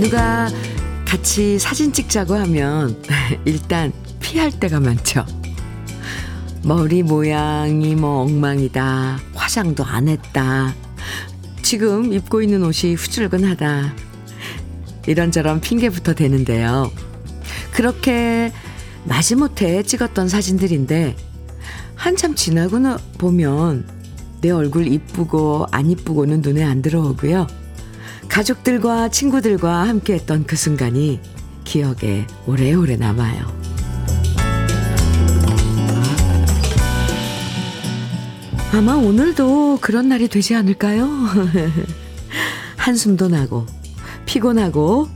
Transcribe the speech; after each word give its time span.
누가 0.00 0.48
같이 1.06 1.58
사진 1.58 1.92
찍자고 1.92 2.34
하면 2.34 3.00
일단 3.44 3.92
피할 4.18 4.50
때가 4.50 4.80
많죠. 4.80 5.24
머리 6.62 7.02
모양이 7.02 7.94
뭐 7.94 8.20
엉망이다. 8.20 9.18
화장도 9.34 9.84
안 9.84 10.08
했다. 10.08 10.74
지금 11.62 12.12
입고 12.12 12.42
있는 12.42 12.62
옷이 12.62 12.94
후줄근하다. 12.94 13.94
이런저런 15.06 15.60
핑계부터 15.60 16.14
대는데요. 16.14 16.90
그렇게 17.72 18.52
마지못해 19.04 19.82
찍었던 19.82 20.28
사진들인데 20.28 21.16
한참 21.94 22.34
지나고 22.34 22.78
보면 23.18 23.86
내 24.40 24.50
얼굴 24.50 24.86
이쁘고 24.86 25.66
안 25.70 25.90
이쁘고는 25.90 26.42
눈에 26.42 26.62
안 26.62 26.82
들어오고요. 26.82 27.46
가족들과 28.28 29.08
친구들과 29.08 29.88
함께 29.88 30.14
했던 30.14 30.44
그 30.44 30.56
순간이 30.56 31.20
기억에 31.64 32.26
오래오래 32.46 32.96
남아요. 32.96 33.69
아마 38.72 38.94
오늘도 38.94 39.78
그런 39.80 40.08
날이 40.08 40.28
되지 40.28 40.54
않을까요? 40.54 41.06
한숨도 42.76 43.28
나고, 43.28 43.66
피곤하고, 44.26 45.08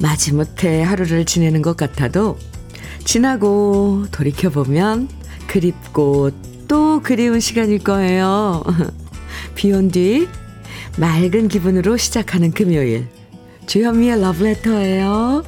마지못해 0.00 0.82
하루를 0.82 1.24
지내는 1.24 1.62
것 1.62 1.76
같아도, 1.76 2.36
지나고 3.04 4.06
돌이켜보면 4.10 5.08
그립고 5.46 6.30
또 6.68 7.00
그리운 7.02 7.38
시간일 7.40 7.78
거예요. 7.84 8.64
비 9.54 9.70
온 9.72 9.90
뒤 9.90 10.28
맑은 10.98 11.48
기분으로 11.48 11.96
시작하는 11.96 12.50
금요일. 12.50 13.06
주현미의 13.66 14.20
러브레터예요. 14.20 15.44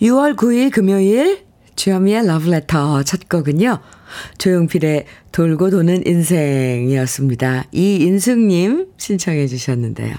6월 0.00 0.36
9일 0.36 0.70
금요일 0.70 1.44
주현미의 1.80 2.26
러브레터 2.26 3.04
첫 3.04 3.26
곡은요. 3.30 3.78
조용필의 4.36 5.06
돌고 5.32 5.70
도는 5.70 6.06
인생이었습니다. 6.06 7.64
이인숙님 7.72 8.88
신청해 8.98 9.46
주셨는데요. 9.46 10.14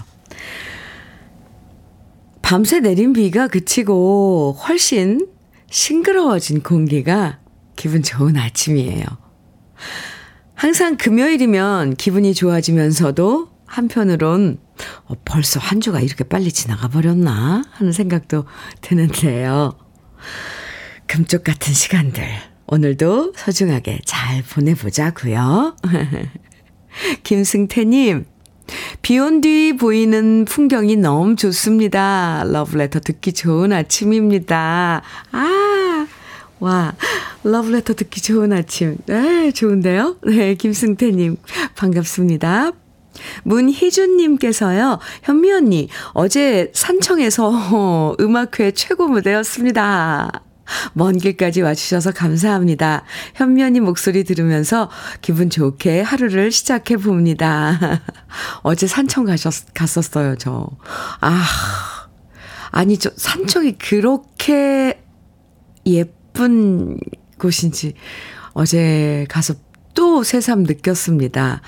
밤새 2.42 2.80
내린 2.80 3.14
비가 3.14 3.48
그치고 3.48 4.58
훨씬 4.68 5.28
싱그러워진 5.70 6.64
공기가 6.64 7.38
기분 7.76 8.02
좋은 8.02 8.38
아침이에요. 8.38 9.06
항상 10.56 10.98
금요일이면 10.98 11.94
기분이 11.94 12.34
좋아지면서도 12.34 13.50
한편으론 13.68 14.58
어, 15.06 15.14
벌써 15.24 15.60
한 15.60 15.80
주가 15.80 16.00
이렇게 16.00 16.24
빨리 16.24 16.52
지나가 16.52 16.88
버렸나 16.88 17.62
하는 17.72 17.92
생각도 17.92 18.46
드는데요. 18.82 19.76
금쪽 21.12 21.44
같은 21.44 21.74
시간들 21.74 22.24
오늘도 22.68 23.34
소중하게 23.36 24.00
잘 24.06 24.42
보내보자고요. 24.44 25.76
김승태님, 27.24 28.26
비 29.02 29.20
온 29.20 29.42
뒤 29.42 29.76
보이는 29.76 30.46
풍경이 30.46 30.96
너무 30.96 31.36
좋습니다. 31.36 32.46
러브레터 32.48 33.02
듣기 33.02 33.34
좋은 33.34 33.74
아침입니다. 33.74 35.02
아, 35.34 36.08
와, 36.62 36.96
러브레터 37.44 37.94
듣기 37.96 38.22
좋은 38.22 38.54
아침. 38.54 38.96
네, 39.06 39.52
좋은데요? 39.52 40.16
네, 40.26 40.56
김승태님, 40.56 41.36
반갑습니다. 41.76 42.72
문희준님께서요, 43.44 45.00
현미 45.24 45.52
언니, 45.52 45.90
어제 46.14 46.72
산청에서 46.74 48.16
음악회 48.22 48.72
최고 48.72 49.10
무대였습니다. 49.10 50.44
먼 50.94 51.18
길까지 51.18 51.62
와주셔서 51.62 52.12
감사합니다. 52.12 53.04
현면이 53.36 53.80
목소리 53.80 54.24
들으면서 54.24 54.90
기분 55.22 55.50
좋게 55.50 56.02
하루를 56.02 56.52
시작해 56.52 56.98
봅니다. 56.98 58.02
어제 58.64 58.88
산청 58.88 59.26
가셨, 59.26 59.74
갔었어요, 59.74 60.36
저. 60.38 60.68
아, 61.20 61.44
아니, 62.72 62.98
저, 62.98 63.12
산청이 63.16 63.78
그렇게 63.78 65.02
예쁜 65.86 66.98
곳인지 67.38 67.94
어제 68.54 69.26
가서 69.30 69.56
또 69.94 70.24
새삼 70.24 70.64
느꼈습니다. 70.64 71.62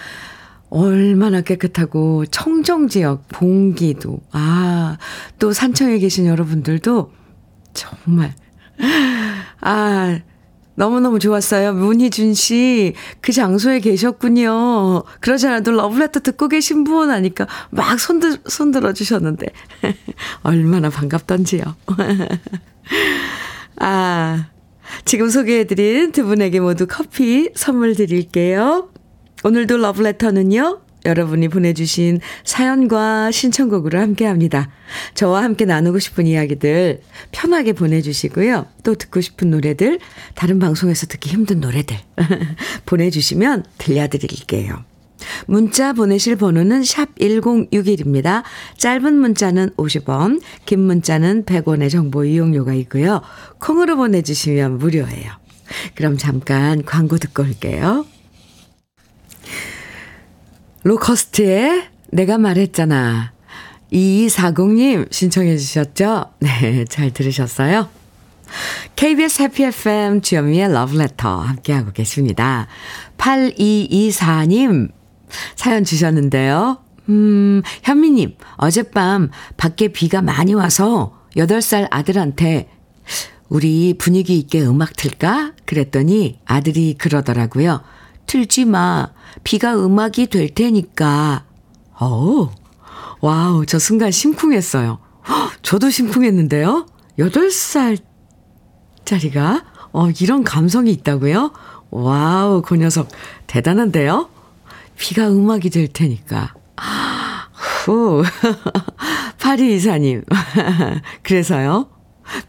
얼마나 0.70 1.42
깨끗하고 1.42 2.26
청정 2.26 2.88
지역 2.88 3.28
봉기도 3.28 4.22
아 4.32 4.98
또 5.40 5.52
산청에 5.52 5.98
계신 6.00 6.26
여러분들도 6.26 7.12
정말 7.74 8.34
아, 9.62 10.20
너무너무 10.76 11.20
좋았어요. 11.20 11.74
문희준 11.74 12.34
씨, 12.34 12.94
그 13.22 13.32
장소에 13.32 13.80
계셨군요. 13.80 15.04
그러지 15.20 15.48
않아도 15.48 15.72
러브레터 15.72 16.22
듣고 16.22 16.48
계신 16.48 16.84
분 16.84 17.12
하니까 17.12 17.48
막 17.70 18.00
손들, 18.00 18.38
손들어 18.48 18.94
주셨는데. 18.94 19.48
얼마나 20.44 20.90
반갑던지요. 20.90 21.64
아, 23.80 24.48
지금 25.06 25.30
소개해드린 25.30 26.12
두 26.12 26.26
분에게 26.26 26.60
모두 26.60 26.88
커피 26.88 27.50
선물 27.56 27.96
드릴게요. 27.96 28.90
오늘도 29.44 29.78
러브레터는요, 29.78 30.82
여러분이 31.06 31.50
보내주신 31.50 32.20
사연과 32.44 33.32
신청곡으로 33.32 34.00
함께 34.00 34.26
합니다. 34.26 34.70
저와 35.14 35.44
함께 35.44 35.66
나누고 35.66 36.00
싶은 36.00 36.28
이야기들 36.28 37.02
편하게 37.32 37.74
보내주시고요. 37.74 38.68
또 38.84 38.96
듣고 38.96 39.22
싶은 39.22 39.50
노래들, 39.50 40.00
다른 40.36 40.60
방송에서 40.60 41.08
듣기 41.08 41.30
힘든 41.30 41.60
노래들 41.60 41.98
보내주시면 42.86 43.66
들려드릴게요. 43.78 44.84
문자 45.48 45.94
보내실 45.94 46.36
번호는 46.36 46.84
샵 46.84 47.16
1061입니다. 47.16 48.44
짧은 48.78 49.14
문자는 49.14 49.70
50원, 49.78 50.42
긴 50.66 50.82
문자는 50.82 51.46
100원의 51.46 51.90
정보 51.90 52.26
이용료가 52.26 52.74
있고요. 52.74 53.22
콩으로 53.60 53.96
보내주시면 53.98 54.80
무료예요. 54.80 55.32
그럼 55.96 56.18
잠깐 56.18 56.84
광고 56.84 57.18
듣고 57.18 57.44
올게요. 57.44 58.06
로커스트의 60.84 61.90
내가 62.12 62.38
말했잖아. 62.38 63.32
2240님 63.92 65.12
신청해 65.12 65.58
주셨죠? 65.58 66.26
네, 66.40 66.86
잘 66.86 67.12
들으셨어요? 67.12 67.88
KBS 68.96 69.44
해피 69.44 69.64
FM 69.64 70.22
주현미의 70.22 70.72
러브레터 70.74 71.40
함께하고 71.40 71.92
계십니다. 71.92 72.68
8224님 73.18 74.92
사연 75.56 75.84
주셨는데요. 75.84 76.80
음, 77.10 77.62
현미님, 77.84 78.36
어젯밤 78.58 79.30
밖에 79.58 79.88
비가 79.88 80.22
많이 80.22 80.54
와서 80.54 81.18
8살 81.36 81.88
아들한테 81.92 82.70
우리 83.50 83.96
분위기 83.98 84.38
있게 84.38 84.62
음악 84.62 84.96
틀까? 84.96 85.54
그랬더니 85.66 86.40
아들이 86.46 86.96
그러더라고요. 86.98 87.82
틀지 88.26 88.66
마. 88.66 89.12
비가 89.44 89.76
음악이 89.76 90.28
될 90.28 90.50
테니까. 90.50 91.46
어우, 92.00 92.50
와우, 93.22 93.66
저 93.66 93.80
순간 93.80 94.12
심쿵했어요. 94.12 95.00
저도 95.62 95.90
심쿵했는데요? 95.90 96.86
8살짜리가? 97.20 99.64
어, 99.94 100.10
이런 100.22 100.44
감성이 100.44 100.92
있다고요? 100.92 101.54
와우, 101.92 102.62
그 102.64 102.76
녀석 102.76 103.08
대단한데요? 103.48 104.30
비가 104.98 105.30
음악이 105.30 105.70
될 105.70 105.88
테니까. 105.88 106.54
후. 107.86 108.24
파리 109.40 109.76
이사님. 109.76 110.24
그래서요? 111.22 111.90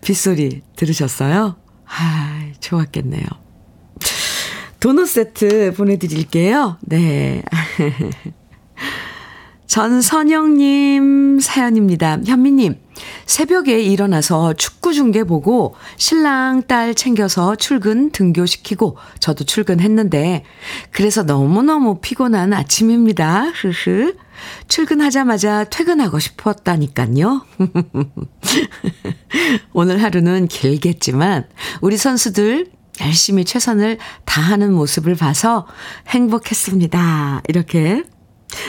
빗소리 0.01 0.63
들으셨어요? 0.77 1.57
아, 1.87 2.47
좋았겠네요. 2.61 3.27
도넛 4.85 5.09
세트 5.09 5.73
보내드릴게요. 5.79 6.77
네. 6.83 7.43
전선영님 9.67 11.41
사연입니다. 11.41 12.19
현미님, 12.27 12.79
새벽에 13.25 13.81
일어나서 13.81 14.53
축구 14.53 14.93
중계 14.93 15.25
보고 15.25 15.75
신랑 15.97 16.65
딸 16.65 16.95
챙겨서 16.95 17.57
출근 17.57 18.11
등교시키고 18.11 18.99
저도 19.21 19.45
출근했는데 19.45 20.45
그래서 20.91 21.23
너무너무 21.23 22.01
피곤한 22.03 22.53
아침입니다. 22.53 23.53
흐흐. 23.55 24.17
출근하자마자 24.69 25.65
퇴근하고 25.65 26.19
싶었다니까요. 26.19 27.47
오늘 29.73 30.03
하루는 30.03 30.47
길겠지만 30.47 31.49
우리 31.81 31.97
선수들 31.97 32.84
열심히 33.01 33.45
최선을 33.45 33.99
다하는 34.25 34.73
모습을 34.73 35.15
봐서 35.15 35.67
행복했습니다. 36.09 37.43
이렇게 37.49 38.05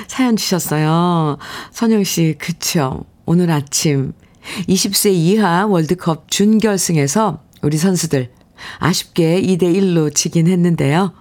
사연 0.07 0.35
주셨어요. 0.35 1.37
선영 1.71 2.03
씨, 2.03 2.35
그쵸. 2.37 3.05
오늘 3.25 3.51
아침 3.51 4.13
20세 4.67 5.11
이하 5.13 5.65
월드컵 5.65 6.29
준결승에서 6.29 7.43
우리 7.61 7.77
선수들 7.77 8.31
아쉽게 8.79 9.41
2대1로 9.41 10.13
지긴 10.13 10.47
했는데요. 10.47 11.13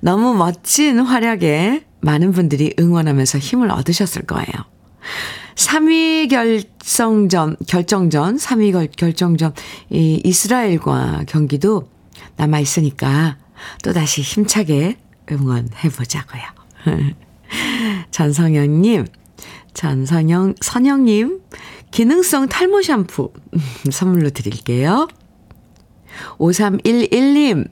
너무 0.00 0.34
멋진 0.34 0.98
활약에 0.98 1.84
많은 2.00 2.32
분들이 2.32 2.74
응원하면서 2.78 3.38
힘을 3.38 3.70
얻으셨을 3.70 4.22
거예요. 4.22 4.46
3위 5.54 6.30
결성전, 6.30 7.56
결정전, 7.66 8.36
3위 8.36 8.96
결정전, 8.96 9.54
이 9.90 10.20
이스라엘과 10.24 11.24
경기도 11.26 11.88
남아있으니까 12.38 13.36
또다시 13.82 14.22
힘차게 14.22 14.96
응원해보자고요. 15.30 16.42
전성현님, 18.10 19.06
전성영, 19.74 20.54
선영님, 20.60 21.40
기능성 21.90 22.48
탈모 22.48 22.82
샴푸 22.82 23.32
선물로 23.90 24.30
드릴게요. 24.30 25.08
5311님, 26.38 27.68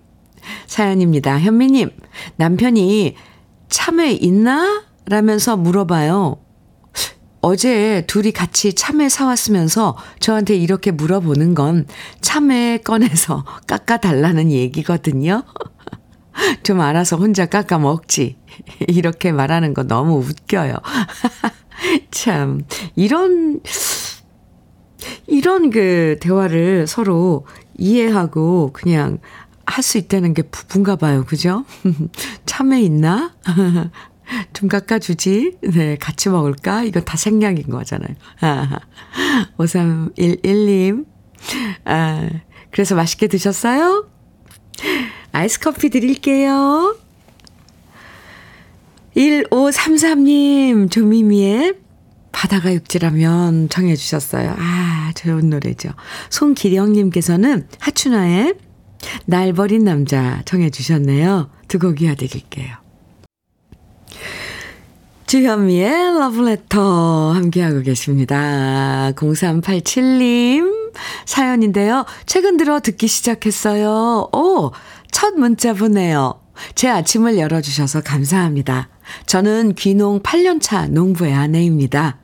사연입니다. 0.67 1.41
현미님, 1.41 1.91
남편이 2.37 3.17
참외 3.69 4.13
있나? 4.13 4.85
라면서 5.07 5.57
물어봐요. 5.57 6.39
어제 7.49 8.03
둘이 8.09 8.33
같이 8.33 8.73
참외 8.73 9.09
사왔으면서 9.09 9.97
저한테 10.19 10.57
이렇게 10.57 10.91
물어보는 10.91 11.55
건 11.55 11.87
참외 12.21 12.79
꺼내서 12.79 13.45
깎아달라는 13.69 14.51
얘기거든요. 14.51 15.45
좀 16.65 16.81
알아서 16.81 17.17
혼자 17.17 17.47
깎아 17.47 17.79
먹지. 17.79 18.37
이렇게 18.89 19.31
말하는 19.31 19.75
거 19.75 19.85
너무 19.85 20.19
웃겨요. 20.19 20.75
참, 22.11 22.63
이런, 22.97 23.61
이런 25.29 25.71
그 25.71 26.17
대화를 26.21 26.89
서로 26.89 27.47
이해하고 27.79 28.71
그냥 28.73 29.19
할 29.67 29.83
수 29.83 29.99
있다는 29.99 30.33
게 30.35 30.43
부부인가 30.43 30.97
봐요. 30.97 31.25
그죠? 31.27 31.65
참외 32.47 32.81
있나? 32.83 33.35
좀 34.53 34.69
깎아주지? 34.69 35.59
네, 35.75 35.97
같이 35.97 36.29
먹을까? 36.29 36.83
이거 36.85 37.01
다 37.01 37.17
생략인 37.17 37.69
거잖아요. 37.69 38.15
아, 38.41 38.81
5311님. 39.59 41.07
아, 41.85 42.29
그래서 42.71 42.95
맛있게 42.95 43.27
드셨어요? 43.29 44.09
아이스 45.33 45.61
커피 45.61 45.91
드릴게요. 45.91 46.97
1533님, 49.17 50.91
조미미의 50.91 51.75
바다가 52.33 52.73
육지라면 52.75 53.71
정해주셨어요. 53.71 54.55
아, 54.59 55.13
좋은 55.15 55.49
노래죠. 55.49 55.91
송기령님께서는 56.29 57.67
하춘아의 57.79 58.55
날 59.27 59.53
버린 59.55 59.85
남자 59.85 60.43
정해주셨네요. 60.45 61.51
두 61.69 61.79
곡 61.79 62.03
이어드릴게요. 62.03 62.86
주현미의 65.27 66.21
러브레터 66.21 67.33
함께하고 67.33 67.81
계십니다. 67.81 69.11
0387님 69.17 70.93
사연인데요. 71.25 72.07
최근 72.27 72.57
들어 72.57 72.79
듣기 72.79 73.09
시작했어요. 73.09 74.29
오, 74.33 74.71
첫 75.11 75.35
문자 75.35 75.75
보내요. 75.75 76.41
제 76.77 76.89
아침을 76.89 77.39
열어주셔서 77.39 78.03
감사합니다. 78.03 78.89
저는 79.27 79.75
귀농 79.75 80.21
8년차 80.23 80.91
농부의 80.91 81.35
아내입니다. 81.35 82.19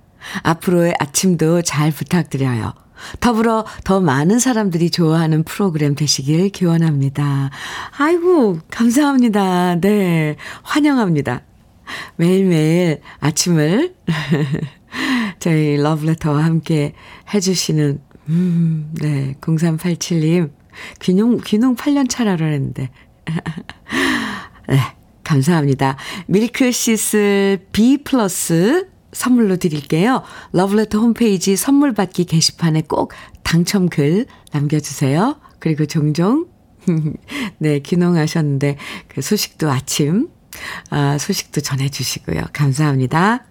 앞으로의 0.44 0.94
아침도 1.00 1.62
잘 1.62 1.90
부탁드려요. 1.90 2.72
더불어 3.18 3.66
더 3.82 4.00
많은 4.00 4.38
사람들이 4.38 4.90
좋아하는 4.90 5.42
프로그램 5.42 5.96
되시길 5.96 6.50
기원합니다. 6.50 7.50
아이고, 7.98 8.60
감사합니다. 8.70 9.80
네, 9.80 10.36
환영합니다. 10.62 11.42
매일매일 12.16 13.00
아침을 13.20 13.94
저희 15.38 15.76
러브레터와 15.76 16.44
함께 16.44 16.94
해주시는, 17.32 18.00
음, 18.28 18.94
네, 19.00 19.34
0387님. 19.40 20.52
귀농, 21.00 21.38
귀농 21.44 21.76
8년 21.76 22.08
차라고 22.08 22.44
했는데. 22.44 22.90
네, 24.68 24.78
감사합니다. 25.24 25.96
밀크시슬 26.26 27.66
B 27.72 27.98
플러스 28.04 28.88
선물로 29.12 29.56
드릴게요. 29.56 30.22
러브레터 30.52 30.98
홈페이지 30.98 31.56
선물 31.56 31.92
받기 31.92 32.24
게시판에 32.24 32.82
꼭 32.82 33.12
당첨글 33.42 34.26
남겨주세요. 34.52 35.40
그리고 35.58 35.86
종종, 35.86 36.46
네, 37.58 37.78
귀농하셨는데 37.80 38.76
그 39.08 39.20
소식도 39.22 39.70
아침, 39.70 40.28
아, 40.90 41.18
소식도 41.18 41.60
전해주시고요. 41.60 42.42
감사합니다. 42.52 43.44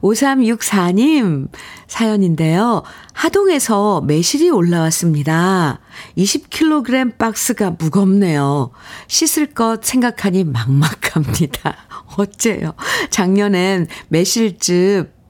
5364님 0.00 1.48
사연인데요. 1.86 2.82
하동에서 3.12 4.00
매실이 4.00 4.50
올라왔습니다. 4.50 5.80
20kg 6.16 7.18
박스가 7.18 7.72
무겁네요. 7.78 8.70
씻을 9.06 9.46
것 9.54 9.84
생각하니 9.84 10.44
막막합니다. 10.44 11.76
어째요? 12.16 12.74
작년엔 13.10 13.86
매실즙 14.08 15.20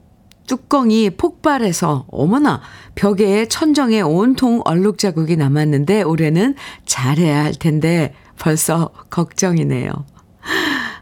뚜껑이 0.47 1.11
폭발해서 1.11 2.07
어머나 2.11 2.61
벽에 2.95 3.47
천정에 3.47 4.01
온통 4.01 4.61
얼룩 4.65 4.97
자국이 4.97 5.37
남았는데 5.37 6.01
올해는 6.01 6.55
잘해야 6.85 7.45
할 7.45 7.53
텐데 7.53 8.13
벌써 8.37 8.89
걱정이네요. 9.09 9.91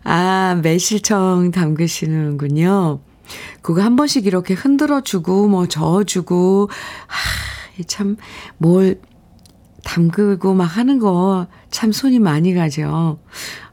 아, 0.03 0.59
매실청 0.61 1.51
담그시는군요. 1.51 3.01
그거 3.61 3.81
한 3.81 3.95
번씩 3.95 4.25
이렇게 4.25 4.53
흔들어주고, 4.53 5.47
뭐, 5.49 5.67
저어주고, 5.67 6.69
하, 7.07 7.83
참, 7.85 8.17
뭘 8.57 8.99
담그고 9.83 10.53
막 10.53 10.65
하는 10.65 10.99
거 10.99 11.47
참 11.71 11.91
손이 11.91 12.19
많이 12.19 12.53
가죠. 12.53 13.19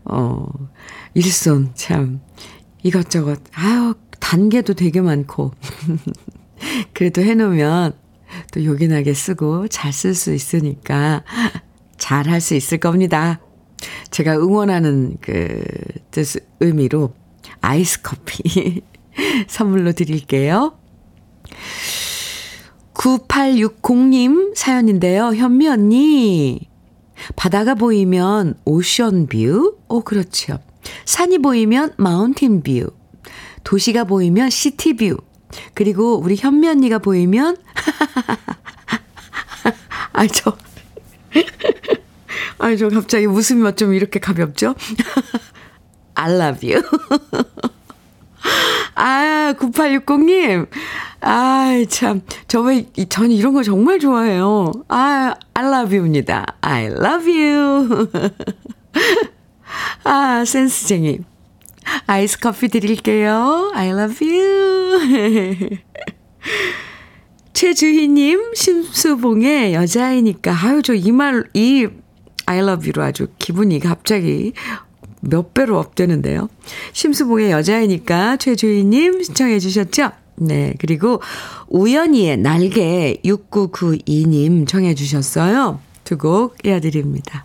어, 0.05 0.47
일손, 1.15 1.71
참, 1.75 2.21
이것저것, 2.83 3.41
아유, 3.55 3.95
단계도 4.21 4.75
되게 4.75 5.01
많고. 5.01 5.53
그래도 6.93 7.23
해놓으면 7.23 7.93
또 8.53 8.65
요긴하게 8.65 9.15
쓰고 9.15 9.69
잘 9.69 9.93
쓸 9.93 10.15
수 10.15 10.33
있으니까 10.35 11.25
잘 11.97 12.29
할 12.29 12.41
수 12.41 12.55
있을 12.55 12.79
겁니다. 12.79 13.41
제가 14.11 14.37
응원하는 14.37 15.19
그 15.21 15.63
뜻, 16.11 16.27
의미로 16.61 17.13
아이스 17.61 18.03
커피 18.03 18.83
선물로 19.49 19.93
드릴게요. 19.93 20.79
9860님 22.95 24.57
사연인데요. 24.57 25.35
현미 25.35 25.69
언니. 25.69 26.69
바다가 27.35 27.75
보이면 27.75 28.55
ocean 28.65 29.27
view? 29.27 29.77
오, 29.89 30.03
그렇죠. 30.03 30.59
산이 31.05 31.39
보이면 31.39 31.95
mountain 31.97 32.63
view. 32.63 32.91
도시가 33.65 34.05
보이면 34.05 34.51
city 34.51 34.95
view. 34.97 35.17
그리고 35.75 36.19
우리 36.19 36.37
현미 36.37 36.69
언니가 36.69 36.99
보이면, 36.99 37.57
아, 40.13 40.27
저, 40.27 40.57
아, 42.59 42.75
저 42.77 42.89
갑자기 42.89 43.27
웃음이 43.27 43.71
좀 43.77 43.93
이렇게 43.95 44.19
가볍죠? 44.19 44.75
I 46.15 46.33
love 46.33 46.73
you. 46.73 46.83
아, 48.95 49.55
9860님. 49.59 50.67
아, 51.21 51.85
참. 51.89 52.23
저 52.49 52.63
왜, 52.63 52.87
저는 53.09 53.31
이런 53.33 53.53
거 53.53 53.63
정말 53.63 53.99
좋아해요. 53.99 54.73
아, 54.89 55.35
I 55.55 55.65
love 55.67 55.97
you입니다. 55.97 56.47
I 56.63 56.87
love 56.87 57.31
you. 57.31 58.09
아, 60.05 60.45
센스쟁이. 60.47 61.19
아이스 62.07 62.39
커피 62.41 62.69
드릴게요. 62.69 63.71
I 63.75 63.89
love 63.91 64.27
you. 64.27 65.69
최주희님, 67.53 68.55
심수봉의 68.55 69.75
여자이니까. 69.75 70.53
아유, 70.53 70.83
저 70.83 70.95
이 70.95 71.13
말, 71.13 71.45
이 71.55 71.87
I 72.47 72.59
love 72.59 72.87
you로 72.89 73.03
아주 73.03 73.29
기분이 73.39 73.81
갑자기 73.81 74.53
몇 75.21 75.53
배로 75.55 75.79
업되는데요. 75.79 76.49
심수봉의 76.93 77.51
여자이니까 77.51 78.37
최주희님 78.37 79.23
신청해 79.23 79.59
주셨죠? 79.59 80.11
네. 80.37 80.75
그리고 80.79 81.21
우연히의 81.69 82.37
날개 82.39 83.17
6992님 83.25 84.67
청해 84.69 84.95
주셨어요. 84.95 85.81
두 86.05 86.19
곡 86.19 86.55
이어드립니다. 86.65 87.45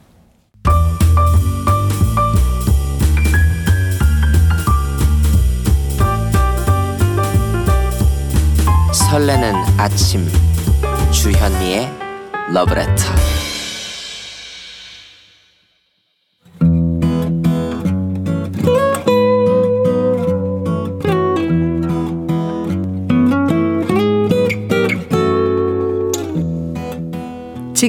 설레는 8.94 9.54
아침 9.78 10.28
주현미의 11.12 11.90
러브레터 12.54 13.04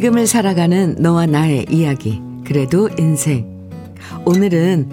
지금을 0.02 0.26
살아가는 0.26 0.96
너와 0.98 1.26
나의 1.26 1.66
이야기 1.70 2.20
그래도 2.44 2.88
인생 2.98 3.46
오늘은 4.24 4.90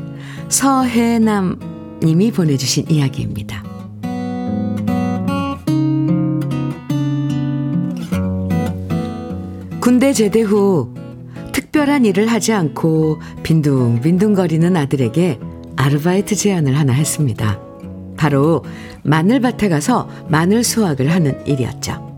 서해남 0.50 2.00
님이 2.04 2.32
보내주신 2.32 2.86
이야기입니다. 2.90 3.64
군대 9.80 10.14
제대 10.14 10.42
후 10.42 10.94
특별한 11.54 12.06
일을 12.06 12.28
하지 12.28 12.54
않고 12.54 13.20
빈둥빈둥거리는 13.42 14.78
아들에게 14.78 15.40
아르바이트 15.76 16.36
제안을 16.36 16.78
하나 16.78 16.94
했습니다. 16.94 17.60
바로 18.16 18.64
마늘밭에 19.02 19.70
가서 19.70 20.08
마늘 20.28 20.64
수확을 20.64 21.10
하는 21.10 21.44
일이었죠. 21.48 22.09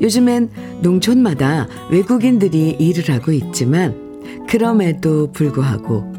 요즘엔 0.00 0.50
농촌마다 0.80 1.68
외국인들이 1.90 2.76
일을 2.78 3.14
하고 3.14 3.32
있지만 3.32 4.22
그럼에도 4.48 5.32
불구하고 5.32 6.14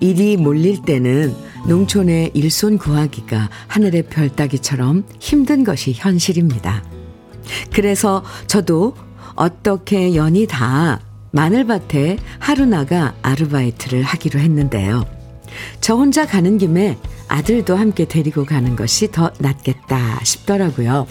일이 0.00 0.36
몰릴 0.36 0.82
때는 0.82 1.34
농촌의 1.66 2.32
일손 2.34 2.78
구하기가 2.78 3.50
하늘의 3.68 4.04
별 4.04 4.28
따기처럼 4.30 5.04
힘든 5.18 5.64
것이 5.64 5.92
현실입니다. 5.94 6.82
그래서 7.72 8.24
저도 8.46 8.94
어떻게 9.34 10.14
연이 10.14 10.46
다 10.46 11.00
마늘밭에 11.32 12.18
하루 12.38 12.66
나가 12.66 13.14
아르바이트를 13.22 14.02
하기로 14.02 14.40
했는데요. 14.40 15.04
저 15.80 15.94
혼자 15.94 16.26
가는 16.26 16.58
김에 16.58 16.96
아들도 17.28 17.76
함께 17.76 18.04
데리고 18.04 18.44
가는 18.44 18.74
것이 18.76 19.10
더 19.10 19.30
낫겠다 19.38 20.20
싶더라고요. 20.24 21.06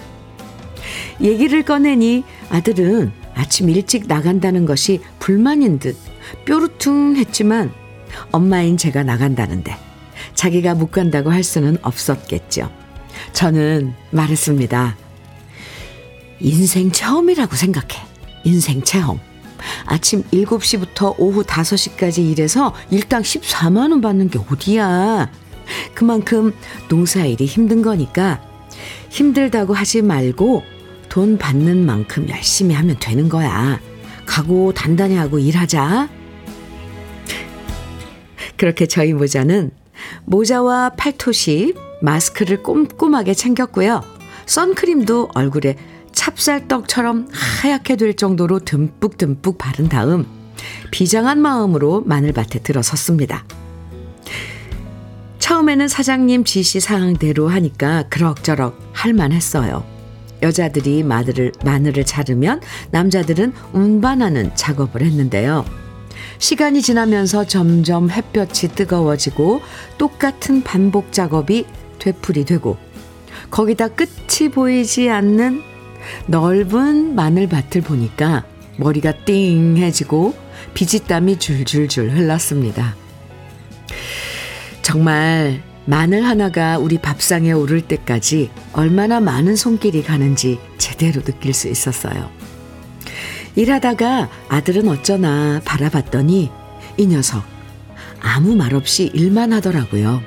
얘기를 1.22 1.64
꺼내니 1.64 2.24
아들은 2.50 3.12
아침 3.36 3.70
일찍 3.70 4.08
나간다는 4.08 4.66
것이 4.66 5.02
불만인 5.20 5.80
듯 5.80 5.96
뾰루퉁했지만 6.46 7.72
엄마인 8.32 8.78
제가 8.78 9.04
나간다는데 9.04 9.76
자기가 10.34 10.76
못 10.76 10.92
간다고 10.92 11.32
할 11.32 11.44
수는 11.44 11.78
없었겠죠. 11.82 12.72
저는 13.34 13.94
말했습니다. 14.12 14.98
인생 16.40 16.92
처음이라고 16.92 17.56
생각해. 17.56 18.06
인생 18.44 18.82
체험. 18.84 19.20
아침 19.86 20.24
7시부터 20.24 21.16
오후 21.18 21.44
5시까지 21.44 22.30
일해서 22.32 22.74
일당 22.92 23.22
14만원 23.22 24.02
받는 24.02 24.30
게 24.30 24.40
어디야. 24.50 25.30
그만큼 25.94 26.54
농사일이 26.88 27.46
힘든 27.46 27.82
거니까 27.82 28.42
힘들다고 29.10 29.74
하지 29.74 30.02
말고 30.02 30.64
돈 31.10 31.38
받는 31.38 31.86
만큼 31.86 32.30
열심히 32.30 32.76
하면 32.76 32.96
되는 33.00 33.28
거야. 33.30 33.80
각오 34.26 34.74
단단히 34.74 35.16
하고 35.16 35.40
일하자. 35.40 36.08
그렇게 38.58 38.86
저희 38.86 39.14
모자는 39.14 39.72
모자와 40.26 40.92
팔토시, 40.92 41.74
마스크를 42.02 42.62
꼼꼼하게 42.62 43.34
챙겼고요. 43.34 44.04
선크림도 44.46 45.30
얼굴에 45.34 45.76
찹쌀떡처럼 46.12 47.30
하얗게 47.32 47.96
될 47.96 48.16
정도로 48.16 48.60
듬뿍듬뿍 48.60 49.58
바른 49.58 49.90
다음 49.90 50.26
비장한 50.92 51.42
마음으로 51.42 52.04
마늘밭에 52.06 52.60
들어섰습니다. 52.60 53.46
처음에는 55.40 55.88
사장님 55.88 56.44
지시 56.44 56.80
사항대로 56.80 57.48
하니까 57.48 58.04
그럭저럭 58.10 58.78
할만했어요. 58.94 59.99
여자들이 60.42 61.04
마늘을, 61.04 61.52
마늘을 61.64 62.06
자르면 62.06 62.62
남자들은 62.92 63.54
운반하는 63.74 64.52
작업을 64.56 65.02
했는데요. 65.02 65.66
시간이 66.38 66.82
지나면서 66.82 67.46
점점 67.46 68.10
햇볕이 68.10 68.70
뜨거워지고 68.70 69.62
똑같은 69.98 70.64
반복 70.64 71.12
작업이 71.12 71.66
되풀이 72.00 72.46
되고 72.46 72.78
거기다 73.52 73.90
끝이 73.90 74.50
보이지 74.54 75.10
않는 75.10 75.62
넓은 76.28 77.16
마늘밭을 77.16 77.82
보니까 77.82 78.46
머리가 78.78 79.26
띵해지고 79.26 80.34
비지땀이 80.74 81.40
줄줄줄 81.40 82.12
흘렀습니다. 82.12 82.96
정말 84.82 85.62
마늘 85.86 86.26
하나가 86.26 86.78
우리 86.78 86.98
밥상에 86.98 87.52
오를 87.52 87.82
때까지 87.82 88.52
얼마나 88.74 89.20
많은 89.20 89.56
손길이 89.56 90.04
가는지 90.04 90.60
제대로 90.78 91.22
느낄 91.22 91.54
수 91.54 91.68
있었어요. 91.68 92.30
일하다가 93.56 94.30
아들은 94.50 94.88
어쩌나 94.88 95.62
바라봤더니 95.66 96.52
이 96.98 97.06
녀석 97.08 97.44
아무 98.22 98.56
말 98.56 98.76
없이 98.76 99.10
일만 99.14 99.54
하더라고요. 99.54 100.22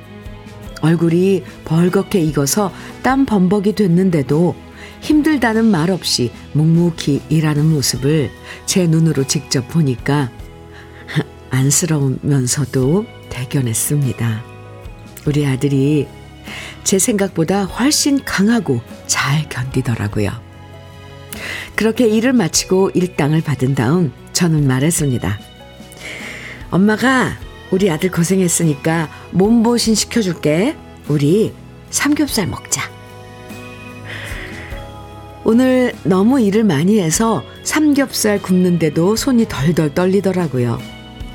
얼굴이 0.81 1.45
벌겋게 1.65 2.17
익어서 2.17 2.73
땀 3.03 3.25
범벅이 3.25 3.75
됐는데도 3.75 4.57
힘들다는 5.01 5.65
말 5.65 5.91
없이 5.91 6.33
묵묵히 6.53 7.23
일하는 7.29 7.71
모습을 7.71 8.31
제 8.67 8.87
눈으로 8.87 9.27
직접 9.27 9.69
보니까 9.69 10.31
안쓰러우면서도 11.51 13.07
대견했습니다. 13.29 14.52
우리 15.27 15.47
아들이 15.47 16.07
제 16.85 16.99
생각보다 16.99 17.65
훨씬 17.65 18.25
강하고 18.25 18.81
잘 19.07 19.49
견디더라고요. 19.49 20.31
그렇게 21.77 22.07
일을 22.07 22.33
마치고 22.33 22.91
일당을 22.95 23.43
받은 23.43 23.75
다음 23.75 24.13
저는 24.33 24.67
말했습니다. 24.67 25.39
엄마가 26.71 27.33
우리 27.71 27.91
아들 27.91 28.11
고생했으니까 28.11 29.09
몸보신 29.31 29.95
시켜줄게. 29.95 30.77
우리 31.09 31.53
삼겹살 31.91 32.47
먹자. 32.47 32.91
오늘 35.45 35.93
너무 36.05 36.41
일을 36.41 36.65
많이 36.65 37.01
해서 37.01 37.43
삼겹살 37.65 38.41
굽는데도 38.41 39.17
손이 39.17 39.47
덜덜 39.49 39.95
떨리더라고요. 39.95 40.79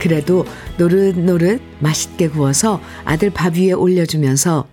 그래도 0.08 0.46
노릇노릇 0.78 1.62
맛있게 1.82 2.30
구워서 2.30 2.80
아들 3.04 3.30
밥 3.30 3.58
위에 3.58 3.74
올려주면서 3.74 4.66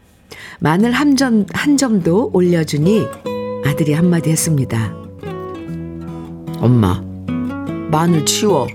마늘 0.61 0.93
한 0.93 1.17
점, 1.17 1.45
한 1.53 1.77
점도 1.77 2.31
올려주니 2.33 3.05
아들이 3.67 3.95
한마디 3.95 4.31
했습니다. 4.31 4.95
엄마, 6.61 7.03
마늘 7.91 8.25
치워. 8.25 8.69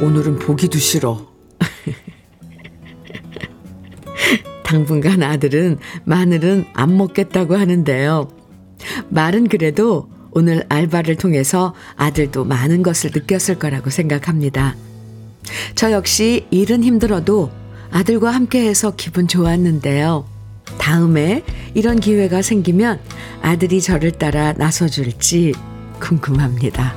오늘은 0.00 0.38
보기도 0.38 0.78
싫어. 0.78 1.26
당분간 4.62 5.24
아들은 5.24 5.78
마늘은 6.04 6.66
안 6.74 6.96
먹겠다고 6.96 7.56
하는데요. 7.56 8.28
말은 9.08 9.48
그래도 9.48 10.08
오늘 10.30 10.62
알바를 10.68 11.16
통해서 11.16 11.74
아들도 11.96 12.44
많은 12.44 12.84
것을 12.84 13.10
느꼈을 13.12 13.58
거라고 13.58 13.90
생각합니다. 13.90 14.76
저 15.74 15.92
역시 15.92 16.46
일은 16.50 16.84
힘들어도 16.84 17.50
아들과 17.90 18.30
함께해서 18.30 18.94
기분 18.96 19.28
좋았는데요. 19.28 20.26
다음에 20.78 21.42
이런 21.74 22.00
기회가 22.00 22.42
생기면 22.42 23.00
아들이 23.42 23.80
저를 23.80 24.12
따라 24.12 24.52
나서줄지 24.52 25.54
궁금합니다. 26.00 26.94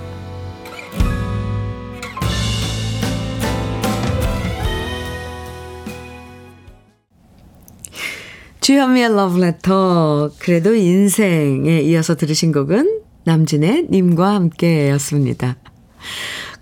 주현미의 8.61 9.15
러브레터. 9.15 10.31
그래도 10.37 10.75
인생에 10.75 11.81
이어서 11.81 12.15
들으신 12.15 12.51
곡은 12.51 13.01
남진의 13.23 13.87
님과 13.89 14.35
함께였습니다. 14.35 15.57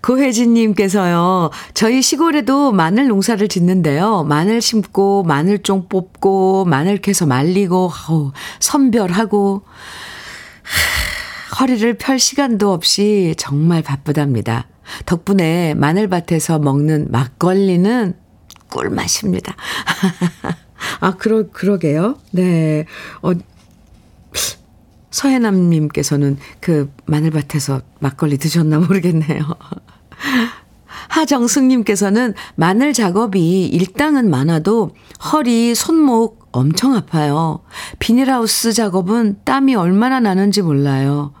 고혜진님께서요, 0.02 1.50
저희 1.74 2.02
시골에도 2.02 2.72
마늘 2.72 3.08
농사를 3.08 3.46
짓는데요. 3.48 4.24
마늘 4.24 4.60
심고, 4.60 5.24
마늘종 5.24 5.88
뽑고, 5.88 6.64
마늘 6.64 6.98
캐서 6.98 7.26
말리고, 7.26 7.90
아우, 8.08 8.32
선별하고, 8.60 9.62
허리를 11.60 11.94
펼 11.94 12.18
시간도 12.18 12.72
없이 12.72 13.34
정말 13.36 13.82
바쁘답니다. 13.82 14.68
덕분에 15.06 15.74
마늘밭에서 15.74 16.58
먹는 16.58 17.08
막걸리는 17.10 18.14
꿀맛입니다. 18.70 19.54
아, 21.00 21.16
그러, 21.16 21.50
그러게요. 21.50 22.16
네. 22.30 22.86
어, 23.22 23.32
서해남님께서는 25.10 26.38
그 26.60 26.92
마늘밭에서 27.06 27.82
막걸리 27.98 28.38
드셨나 28.38 28.78
모르겠네요. 28.78 29.42
하정숙님께서는 31.08 32.34
마늘 32.54 32.92
작업이 32.92 33.66
일당은 33.66 34.30
많아도 34.30 34.94
허리, 35.32 35.74
손목 35.74 36.48
엄청 36.52 36.94
아파요. 36.94 37.60
비닐하우스 37.98 38.72
작업은 38.72 39.40
땀이 39.44 39.74
얼마나 39.74 40.20
나는지 40.20 40.62
몰라요. 40.62 41.32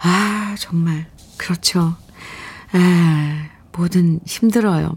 아, 0.00 0.54
정말. 0.58 1.06
그렇죠. 1.36 1.94
아, 2.72 3.46
뭐든 3.72 4.20
힘들어요. 4.26 4.94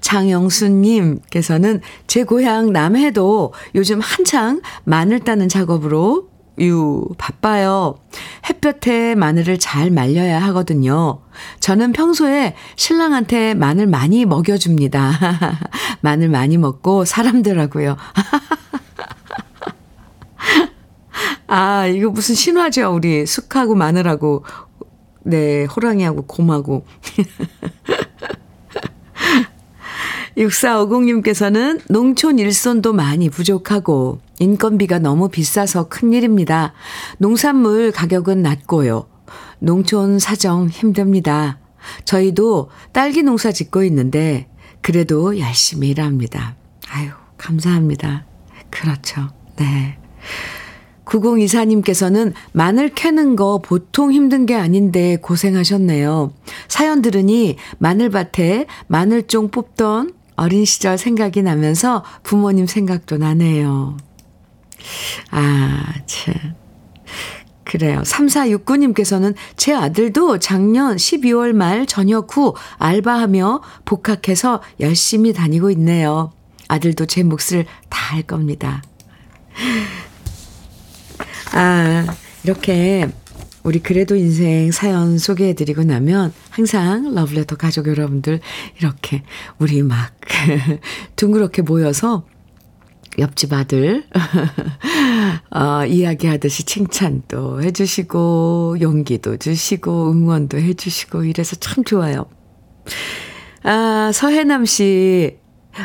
장영수님께서는 0.00 1.80
제 2.06 2.24
고향 2.24 2.72
남해도 2.72 3.52
요즘 3.74 4.00
한창 4.00 4.60
마늘 4.84 5.20
따는 5.20 5.48
작업으로 5.48 6.29
유, 6.60 7.06
바빠요. 7.16 7.96
햇볕에 8.48 9.14
마늘을 9.14 9.58
잘 9.58 9.90
말려야 9.90 10.40
하거든요. 10.42 11.22
저는 11.60 11.92
평소에 11.92 12.54
신랑한테 12.76 13.54
마늘 13.54 13.86
많이 13.86 14.26
먹여줍니다. 14.26 15.12
마늘 16.02 16.28
많이 16.28 16.58
먹고 16.58 17.04
사람들하고요. 17.06 17.96
아, 21.46 21.86
이거 21.86 22.10
무슨 22.10 22.34
신화죠? 22.34 22.94
우리 22.94 23.26
쑥하고 23.26 23.74
마늘하고, 23.74 24.44
네, 25.24 25.64
호랑이하고 25.64 26.26
곰하고. 26.26 26.84
6450님께서는 30.36 31.80
농촌 31.88 32.38
일손도 32.38 32.92
많이 32.92 33.28
부족하고 33.28 34.20
인건비가 34.38 34.98
너무 34.98 35.28
비싸서 35.28 35.88
큰일입니다. 35.88 36.72
농산물 37.18 37.92
가격은 37.92 38.42
낮고요. 38.42 39.06
농촌 39.58 40.18
사정 40.18 40.68
힘듭니다. 40.68 41.58
저희도 42.04 42.70
딸기 42.92 43.22
농사 43.22 43.52
짓고 43.52 43.84
있는데 43.84 44.48
그래도 44.80 45.38
열심히 45.38 45.90
일합니다. 45.90 46.56
아유, 46.88 47.10
감사합니다. 47.36 48.26
그렇죠. 48.70 49.28
네. 49.56 49.98
9024님께서는 51.04 52.32
마늘 52.52 52.90
캐는 52.90 53.34
거 53.34 53.58
보통 53.58 54.12
힘든 54.12 54.46
게 54.46 54.54
아닌데 54.54 55.16
고생하셨네요. 55.20 56.32
사연 56.68 57.02
들으니 57.02 57.56
마늘밭에 57.78 58.66
마늘종 58.86 59.50
뽑던 59.50 60.12
어린 60.40 60.64
시절 60.64 60.98
생각이 60.98 61.42
나면서 61.42 62.04
부모님 62.22 62.66
생각도 62.66 63.18
나네요. 63.18 63.96
아, 65.30 65.92
참. 66.06 66.34
그래요. 67.64 68.02
3469님께서는 68.04 69.34
제 69.56 69.72
아들도 69.74 70.38
작년 70.38 70.96
12월 70.96 71.52
말 71.52 71.86
전역 71.86 72.36
후 72.36 72.54
알바하며 72.78 73.60
복학해서 73.84 74.62
열심히 74.80 75.32
다니고 75.32 75.70
있네요. 75.70 76.32
아들도 76.68 77.06
제 77.06 77.22
몫을 77.22 77.66
다 77.88 78.00
할 78.10 78.22
겁니다. 78.22 78.82
아, 81.52 82.06
이렇게 82.44 83.08
우리 83.62 83.78
그래도 83.78 84.16
인생 84.16 84.70
사연 84.70 85.18
소개해드리고 85.18 85.84
나면 85.84 86.32
항상 86.50 87.14
러브레터 87.14 87.56
가족 87.56 87.88
여러분들 87.88 88.40
이렇게 88.78 89.22
우리 89.58 89.82
막 89.82 90.12
둥그렇게 91.16 91.62
모여서 91.62 92.24
옆집 93.18 93.52
아들 93.52 94.04
어, 95.50 95.84
이야기하듯이 95.84 96.64
칭찬도 96.64 97.62
해주시고 97.62 98.78
용기도 98.80 99.36
주시고 99.36 100.12
응원도 100.12 100.58
해주시고 100.58 101.24
이래서 101.24 101.56
참 101.56 101.84
좋아요. 101.84 102.26
아 103.62 104.10
서해남 104.14 104.64
씨 104.64 105.38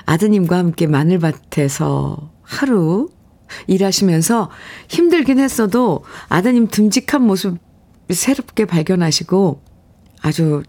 아드님과 0.05 0.57
함께 0.57 0.87
마늘밭에서 0.87 2.31
하루 2.41 3.09
일하시면서 3.67 4.49
힘들긴 4.87 5.39
했어도 5.39 6.03
아드님 6.29 6.67
듬직한 6.67 7.23
모습 7.23 7.57
새롭게 8.09 8.65
발견하시고 8.65 9.61
아주 10.21 10.63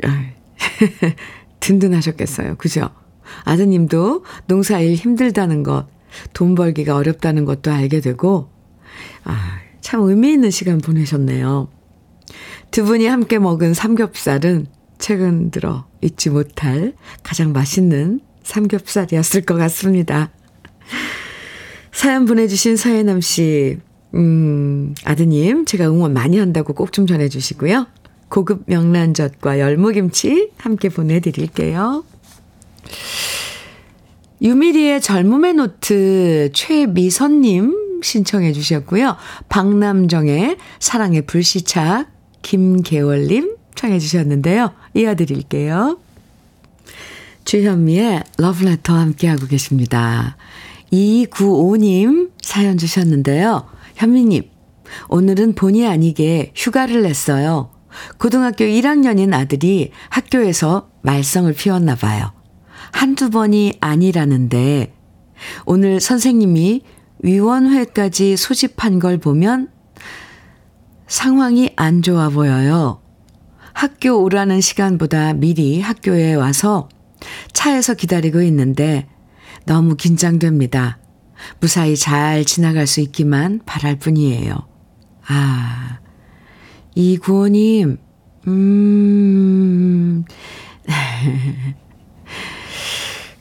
든든하셨겠어요. 1.60 2.56
그죠? 2.56 2.90
아드님도 3.44 4.24
농사일 4.46 4.94
힘들다는 4.94 5.62
것, 5.62 5.86
돈 6.32 6.54
벌기가 6.54 6.96
어렵다는 6.96 7.44
것도 7.44 7.70
알게 7.70 8.00
되고, 8.00 8.50
아, 9.24 9.58
참 9.80 10.02
의미 10.02 10.32
있는 10.32 10.50
시간 10.50 10.78
보내셨네요. 10.78 11.68
두 12.70 12.84
분이 12.84 13.06
함께 13.06 13.38
먹은 13.38 13.74
삼겹살은 13.74 14.66
최근 14.98 15.50
들어 15.50 15.86
잊지 16.00 16.30
못할 16.30 16.94
가장 17.22 17.52
맛있는 17.52 18.20
삼겹살이었을 18.44 19.42
것 19.42 19.56
같습니다. 19.56 20.30
사연 21.92 22.24
보내주신 22.24 22.76
서예남 22.76 23.20
씨, 23.20 23.78
음, 24.14 24.94
아드님, 25.04 25.64
제가 25.64 25.88
응원 25.88 26.12
많이 26.12 26.38
한다고 26.38 26.74
꼭 26.74 26.92
좀 26.92 27.06
전해주시고요. 27.06 27.86
고급 28.28 28.64
명란젓과 28.66 29.58
열무김치 29.60 30.50
함께 30.58 30.88
보내드릴게요. 30.88 32.04
유미리의 34.40 35.00
젊음의 35.00 35.54
노트 35.54 36.50
최미선님 36.52 38.00
신청해 38.02 38.52
주셨고요. 38.52 39.16
박남정의 39.48 40.56
사랑의 40.80 41.22
불시착 41.26 42.10
김계월님 42.42 43.56
청해 43.76 43.98
주셨는데요. 43.98 44.72
이어드릴게요. 44.94 45.98
주현미의 47.44 48.24
러브레터 48.38 48.94
함께하고 48.94 49.46
계십니다. 49.46 50.36
2295님 50.92 52.30
사연 52.40 52.78
주셨는데요. 52.78 53.66
현미님, 53.96 54.50
오늘은 55.08 55.54
본의 55.54 55.86
아니게 55.86 56.52
휴가를 56.54 57.02
냈어요. 57.02 57.70
고등학교 58.18 58.64
1학년인 58.64 59.34
아들이 59.34 59.90
학교에서 60.08 60.90
말썽을 61.02 61.52
피웠나 61.52 61.94
봐요. 61.94 62.32
한두 62.92 63.30
번이 63.30 63.74
아니라는데 63.80 64.94
오늘 65.66 66.00
선생님이 66.00 66.82
위원회까지 67.20 68.36
소집한 68.36 68.98
걸 68.98 69.18
보면 69.18 69.68
상황이 71.06 71.70
안 71.76 72.02
좋아 72.02 72.28
보여요. 72.30 73.00
학교 73.74 74.22
오라는 74.22 74.60
시간보다 74.60 75.34
미리 75.34 75.80
학교에 75.80 76.34
와서 76.34 76.88
차에서 77.52 77.94
기다리고 77.94 78.42
있는데 78.42 79.06
너무 79.64 79.96
긴장됩니다. 79.96 80.98
무사히 81.60 81.96
잘 81.96 82.44
지나갈 82.44 82.86
수 82.86 83.00
있기만 83.00 83.60
바랄 83.66 83.98
뿐이에요. 83.98 84.66
아, 85.26 85.98
이 86.94 87.16
구호님, 87.16 87.98
음, 88.48 90.24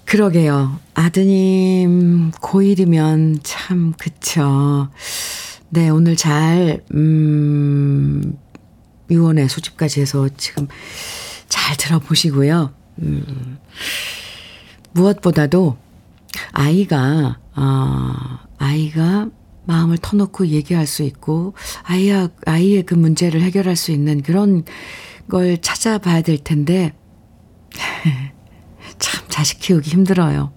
그러게요. 0.06 0.80
아드님 0.94 2.32
고1이면 2.32 3.40
참, 3.44 3.94
그쵸. 3.98 4.90
네, 5.70 5.90
오늘 5.90 6.16
잘, 6.16 6.84
음, 6.94 8.38
유원회 9.10 9.48
소집까지 9.48 10.02
해서 10.02 10.28
지금 10.38 10.68
잘 11.48 11.76
들어보시고요. 11.78 12.74
음, 13.00 13.58
무엇보다도 14.92 15.78
아이가, 16.52 17.40
어, 17.56 18.14
아이가 18.58 19.30
마음을 19.66 19.98
터놓고 19.98 20.48
얘기할 20.48 20.88
수 20.88 21.04
있고, 21.04 21.54
아이야, 21.84 22.30
아이의 22.46 22.84
그 22.84 22.96
문제를 22.96 23.42
해결할 23.42 23.76
수 23.76 23.92
있는 23.92 24.22
그런 24.22 24.64
걸 25.30 25.60
찾아봐야 25.60 26.22
될 26.22 26.38
텐데, 26.38 26.94
참 29.00 29.26
자식 29.30 29.60
키우기 29.60 29.90
힘들어요. 29.90 30.54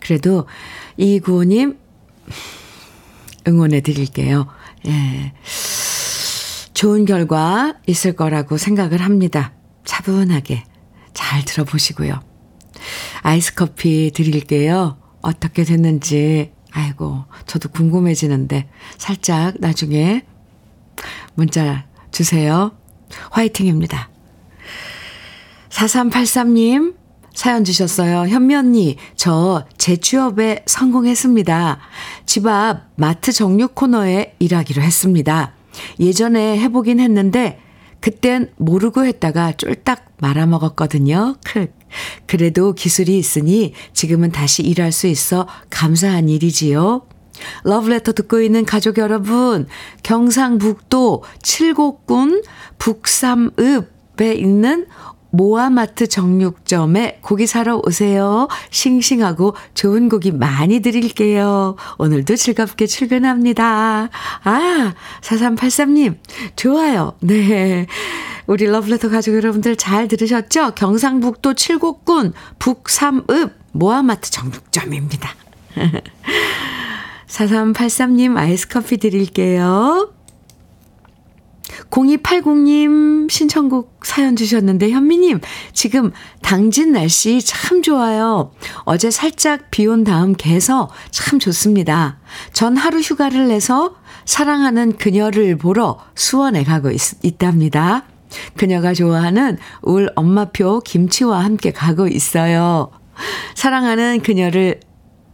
그래도 0.00 0.46
이 0.96 1.18
구호님 1.20 1.78
응원해 3.46 3.80
드릴게요. 3.80 4.46
예. 4.86 5.32
좋은 6.74 7.04
결과 7.06 7.74
있을 7.86 8.12
거라고 8.14 8.56
생각을 8.56 9.02
합니다. 9.02 9.52
차분하게 9.84 10.64
잘 11.12 11.44
들어보시고요. 11.44 12.27
아이스 13.22 13.54
커피 13.54 14.10
드릴게요. 14.14 14.98
어떻게 15.22 15.64
됐는지, 15.64 16.52
아이고, 16.72 17.24
저도 17.46 17.68
궁금해지는데, 17.70 18.68
살짝 18.96 19.54
나중에 19.58 20.24
문자 21.34 21.86
주세요. 22.10 22.72
화이팅입니다. 23.30 24.10
4383님, 25.70 26.94
사연 27.34 27.64
주셨어요. 27.64 28.28
현미 28.28 28.54
언니, 28.54 28.96
저 29.14 29.64
재취업에 29.78 30.64
성공했습니다. 30.66 31.78
집 32.26 32.46
앞 32.46 32.88
마트 32.96 33.32
정육 33.32 33.74
코너에 33.74 34.34
일하기로 34.38 34.82
했습니다. 34.82 35.52
예전에 36.00 36.58
해보긴 36.58 37.00
했는데, 37.00 37.60
그땐 38.00 38.52
모르고 38.56 39.04
했다가 39.04 39.52
쫄딱 39.52 40.16
말아먹었거든요. 40.20 41.36
크. 41.44 41.68
그래도 42.26 42.72
기술이 42.72 43.18
있으니 43.18 43.74
지금은 43.92 44.32
다시 44.32 44.62
일할 44.62 44.92
수 44.92 45.06
있어 45.06 45.46
감사한 45.70 46.28
일이지요. 46.28 47.06
러브레터 47.64 48.12
듣고 48.12 48.40
있는 48.40 48.64
가족 48.64 48.98
여러분, 48.98 49.66
경상북도 50.02 51.22
칠곡군 51.42 52.42
북삼읍에 52.78 54.34
있는 54.34 54.86
모아마트 55.38 56.08
정육점에 56.08 57.20
고기 57.22 57.46
사러 57.46 57.80
오세요. 57.86 58.48
싱싱하고 58.70 59.54
좋은 59.72 60.08
고기 60.08 60.32
많이 60.32 60.80
드릴게요. 60.80 61.76
오늘도 61.98 62.34
즐겁게 62.34 62.86
출근합니다. 62.86 64.10
아, 64.42 64.94
4383님, 65.22 66.16
좋아요. 66.56 67.12
네. 67.20 67.86
우리 68.48 68.66
러브레터 68.66 69.10
가족 69.10 69.36
여러분들 69.36 69.76
잘 69.76 70.08
들으셨죠? 70.08 70.72
경상북도 70.74 71.54
칠곡군 71.54 72.32
북삼읍 72.58 73.52
모아마트 73.70 74.32
정육점입니다. 74.32 75.30
4383님 77.28 78.36
아이스 78.36 78.66
커피 78.66 78.96
드릴게요. 78.96 80.17
0280님 81.90 83.30
신청곡 83.30 84.00
사연 84.04 84.36
주셨는데 84.36 84.90
현미님 84.90 85.40
지금 85.72 86.12
당진 86.42 86.92
날씨 86.92 87.40
참 87.40 87.82
좋아요. 87.82 88.52
어제 88.84 89.10
살짝 89.10 89.70
비 89.70 89.86
온 89.86 90.04
다음 90.04 90.34
개서 90.34 90.90
참 91.10 91.38
좋습니다. 91.38 92.18
전 92.52 92.76
하루 92.76 92.98
휴가를 93.00 93.48
내서 93.48 93.96
사랑하는 94.26 94.96
그녀를 94.96 95.56
보러 95.56 95.98
수원에 96.14 96.62
가고 96.64 96.90
있, 96.90 97.00
있답니다. 97.22 98.04
그녀가 98.56 98.92
좋아하는 98.92 99.56
울 99.80 100.10
엄마표 100.14 100.80
김치와 100.80 101.42
함께 101.42 101.72
가고 101.72 102.06
있어요. 102.08 102.90
사랑하는 103.54 104.20
그녀를 104.20 104.80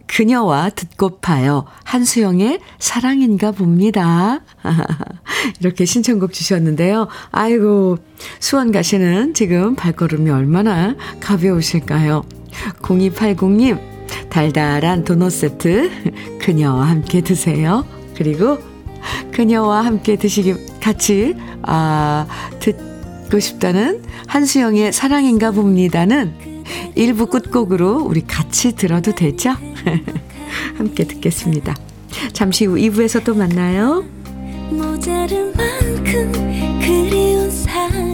그녀와 0.06 0.70
듣고파요. 0.70 1.64
한수영의 1.84 2.60
사랑인가 2.78 3.52
봅니다. 3.52 4.40
이렇게 5.60 5.84
신청곡 5.84 6.32
주셨는데요. 6.32 7.08
아이고, 7.30 7.98
수원 8.38 8.72
가시는 8.72 9.34
지금 9.34 9.74
발걸음이 9.74 10.30
얼마나 10.30 10.94
가벼우실까요? 11.20 12.24
0280님, 12.82 13.80
달달한 14.30 15.04
도넛 15.04 15.32
세트 15.32 15.90
그녀와 16.40 16.88
함께 16.88 17.20
드세요. 17.20 17.84
그리고 18.16 18.58
그녀와 19.32 19.84
함께 19.84 20.16
드시기 20.16 20.54
같이 20.80 21.34
아 21.62 22.26
듣고 22.60 23.40
싶다는 23.40 24.02
한수영의 24.26 24.92
사랑인가 24.92 25.50
봅니다는 25.50 26.53
1부 26.96 27.31
끝곡으로 27.31 27.98
우리 28.05 28.22
같이 28.22 28.74
들어도 28.74 29.14
되죠? 29.14 29.50
함께 30.77 31.05
듣겠습니다. 31.05 31.74
잠시 32.33 32.66
후 32.66 32.77
2부에서 32.77 33.24
또 33.24 33.35
만나요. 33.35 34.05
모자른 34.70 35.53
만큼 35.57 36.33
그리운 36.81 37.50
사람 37.50 38.13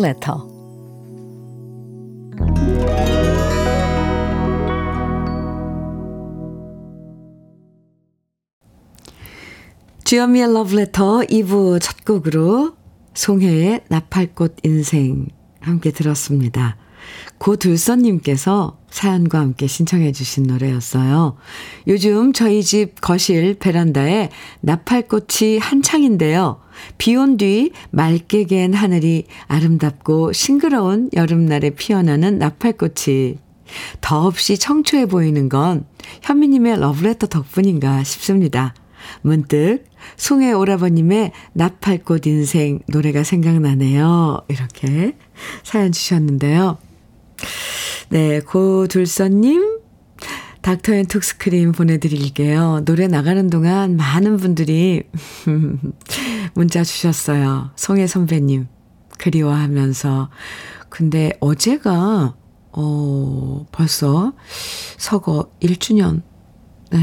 Love 0.00 0.06
Letter 0.06 0.50
주현미의 10.04 10.52
러브레터 10.52 11.20
2부 11.20 11.80
첫 11.80 12.04
곡으로 12.04 12.74
송혜의 13.14 13.84
나팔꽃 13.88 14.56
인생 14.64 15.28
함께 15.60 15.92
들었습니다. 15.92 16.76
고둘선님께서 17.38 18.78
사연과 18.90 19.38
함께 19.38 19.66
신청해 19.66 20.12
주신 20.12 20.44
노래였어요. 20.44 21.36
요즘 21.86 22.32
저희 22.32 22.62
집 22.62 23.00
거실 23.00 23.54
베란다에 23.54 24.30
나팔꽃이 24.60 25.58
한창인데요. 25.60 26.60
비 26.98 27.14
온 27.14 27.36
뒤 27.36 27.72
맑게 27.90 28.46
갠 28.46 28.74
하늘이 28.74 29.24
아름답고 29.46 30.32
싱그러운 30.32 31.10
여름날에 31.14 31.70
피어나는 31.70 32.38
나팔꽃이 32.38 33.36
더없이 34.00 34.58
청초해 34.58 35.06
보이는 35.06 35.48
건 35.48 35.84
현미님의 36.22 36.80
러브레터 36.80 37.28
덕분인가 37.28 38.02
싶습니다. 38.02 38.74
문득 39.22 39.84
송혜 40.16 40.52
오라버님의 40.52 41.32
나팔꽃 41.52 42.26
인생 42.26 42.80
노래가 42.88 43.22
생각나네요. 43.22 44.40
이렇게 44.48 45.16
사연 45.62 45.92
주셨는데요. 45.92 46.78
네, 48.10 48.40
고둘선님, 48.40 49.80
닥터앤톡스크림 50.62 51.72
보내드릴게요. 51.72 52.82
노래 52.84 53.06
나가는 53.06 53.48
동안 53.48 53.96
많은 53.96 54.36
분들이 54.36 55.04
문자 56.54 56.84
주셨어요. 56.84 57.70
송혜 57.76 58.06
선배님, 58.06 58.66
그리워하면서. 59.18 60.30
근데 60.88 61.32
어제가, 61.40 62.34
어, 62.72 63.66
벌써 63.72 64.32
서거 64.98 65.52
1주년, 65.62 66.22
네, 66.90 66.98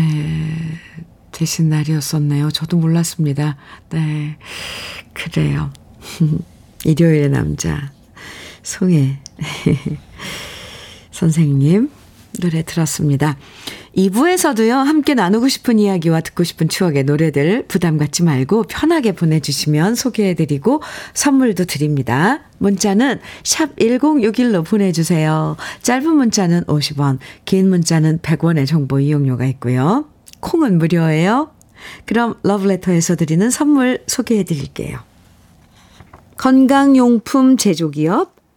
되신 1.31 1.69
날이었었네요. 1.69 2.51
저도 2.51 2.77
몰랐습니다. 2.77 3.57
네, 3.89 4.37
그래요. 5.13 5.71
일요일의 6.83 7.29
남자, 7.29 7.91
송혜. 8.61 9.19
선생님 11.11 11.89
노래 12.39 12.63
들었습니다. 12.63 13.37
2부에서도요, 13.95 14.83
함께 14.83 15.15
나누고 15.15 15.47
싶은 15.47 15.79
이야기와 15.79 16.21
듣고 16.21 16.43
싶은 16.43 16.69
추억의 16.69 17.05
노래들 17.05 17.65
부담 17.67 17.97
갖지 17.97 18.21
말고 18.21 18.63
편하게 18.63 19.11
보내주시면 19.13 19.95
소개해드리고 19.95 20.83
선물도 21.15 21.65
드립니다. 21.65 22.41
문자는 22.59 23.19
샵 23.43 23.75
1061로 23.77 24.63
보내주세요. 24.63 25.57
짧은 25.81 26.15
문자는 26.15 26.65
50원, 26.65 27.17
긴 27.45 27.69
문자는 27.69 28.19
100원의 28.19 28.67
정보 28.67 28.99
이용료가 28.99 29.45
있고요. 29.45 30.05
콩은 30.41 30.77
무료예요. 30.77 31.51
그럼 32.05 32.35
러브레터에서 32.43 33.15
드리는 33.15 33.49
선물 33.49 34.03
소개해드릴게요. 34.05 34.99
건강용품 36.37 37.57
제조기업 37.57 38.36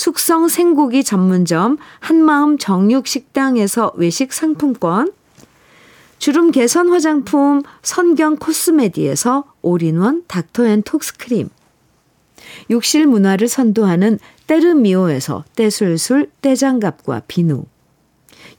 숙성 0.00 0.48
생고기 0.48 1.04
전문점 1.04 1.76
한마음 1.98 2.56
정육식당에서 2.56 3.92
외식 3.96 4.32
상품권. 4.32 5.12
주름 6.18 6.52
개선 6.52 6.88
화장품 6.88 7.60
선경 7.82 8.36
코스메디에서 8.36 9.44
올인원 9.60 10.24
닥터앤톡스크림. 10.26 11.50
욕실 12.70 13.06
문화를 13.06 13.46
선도하는 13.46 14.18
때르미오에서 14.46 15.44
떼술술 15.54 16.30
떼장갑과 16.40 17.20
비누. 17.28 17.66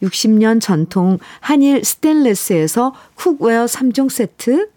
60년 0.03 0.61
전통 0.61 1.17
한일 1.39 1.83
스텐레스에서 1.83 2.93
cookware 3.15 3.65
3종 3.65 4.11
세트. 4.11 4.69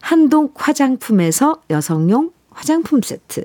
한동 0.00 0.50
화장품에서 0.54 1.60
여성용 1.68 2.32
화장품 2.48 3.02
세트. 3.02 3.44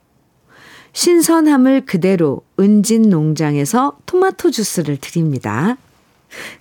신선함을 0.93 1.85
그대로 1.85 2.41
은진 2.59 3.09
농장에서 3.09 3.97
토마토 4.05 4.51
주스를 4.51 4.97
드립니다. 4.97 5.77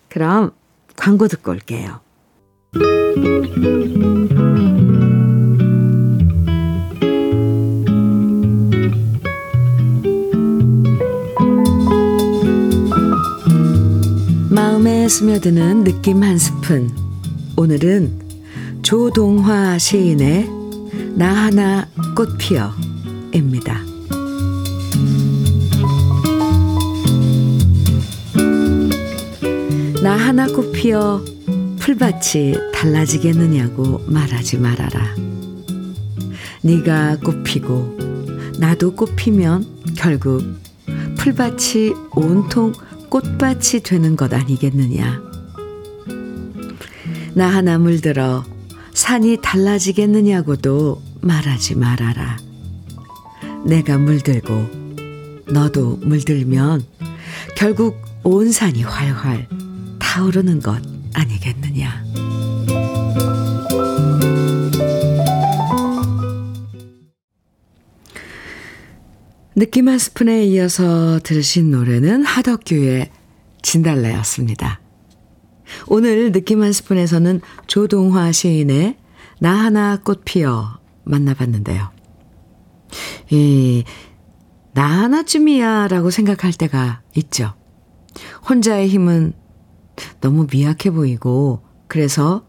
그럼 0.08 0.52
광고 0.96 1.28
듣고 1.28 1.50
올게요. 1.52 2.00
마음에 14.50 15.08
스며드는 15.08 15.84
느낌 15.84 16.22
한 16.22 16.38
스푼. 16.38 16.90
오늘은 17.56 18.20
조동화 18.82 19.78
시인의 19.78 20.48
나 21.16 21.32
하나 21.32 21.88
꽃 22.16 22.38
피어입니다. 22.38 23.89
나 30.02 30.16
하나 30.16 30.46
꽃 30.46 30.72
피어 30.72 31.22
풀밭이 31.78 32.54
달라지겠느냐고 32.72 34.00
말하지 34.06 34.56
말아라. 34.56 35.14
네가 36.62 37.18
꽃피고 37.18 37.98
나도 38.58 38.94
꽃피면 38.94 39.66
결국 39.96 40.42
풀밭이 41.18 41.92
온통 42.12 42.72
꽃밭이 43.10 43.82
되는 43.84 44.16
것 44.16 44.32
아니겠느냐. 44.32 45.20
나 47.34 47.48
하나 47.48 47.78
물들어 47.78 48.42
산이 48.94 49.38
달라지겠느냐고도 49.42 51.02
말하지 51.20 51.74
말아라. 51.74 52.38
내가 53.66 53.98
물들고 53.98 54.66
너도 55.48 55.98
물들면 56.02 56.84
결국 57.54 58.00
온 58.22 58.50
산이 58.50 58.82
활활 58.82 59.46
타오르는 60.11 60.59
것 60.59 60.83
아니겠느냐. 61.14 62.03
느낌 69.55 69.88
한 69.88 69.99
스푼에 69.99 70.46
이어서 70.46 71.20
들으신 71.20 71.70
노래는 71.70 72.25
하덕규의 72.25 73.09
진달래였습니다. 73.62 74.81
오늘 75.87 76.33
느낌 76.33 76.62
한 76.62 76.73
스푼에서는 76.73 77.40
조동화 77.68 78.33
시인의 78.33 78.96
나 79.38 79.55
하나 79.55 79.96
꽃 79.96 80.25
피어 80.25 80.81
만나봤는데요. 81.05 81.88
이, 83.31 83.85
나 84.73 85.03
하나쯤이야 85.03 85.87
라고 85.87 86.11
생각할 86.11 86.53
때가 86.53 87.01
있죠. 87.14 87.55
혼자의 88.49 88.88
힘은 88.88 89.35
너무 90.20 90.46
미약해 90.50 90.90
보이고, 90.90 91.62
그래서 91.88 92.44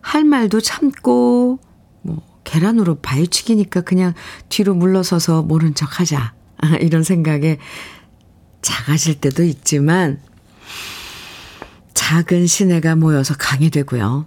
할 0.00 0.24
말도 0.24 0.60
참고, 0.60 1.58
뭐, 2.02 2.22
계란으로 2.44 2.96
바위치기니까 3.00 3.82
그냥 3.82 4.14
뒤로 4.48 4.74
물러서서 4.74 5.42
모른 5.42 5.74
척 5.74 6.00
하자. 6.00 6.34
이런 6.80 7.02
생각에 7.02 7.58
작아질 8.62 9.20
때도 9.20 9.44
있지만, 9.44 10.20
작은 11.94 12.46
시내가 12.46 12.96
모여서 12.96 13.34
강이 13.36 13.70
되고요. 13.70 14.26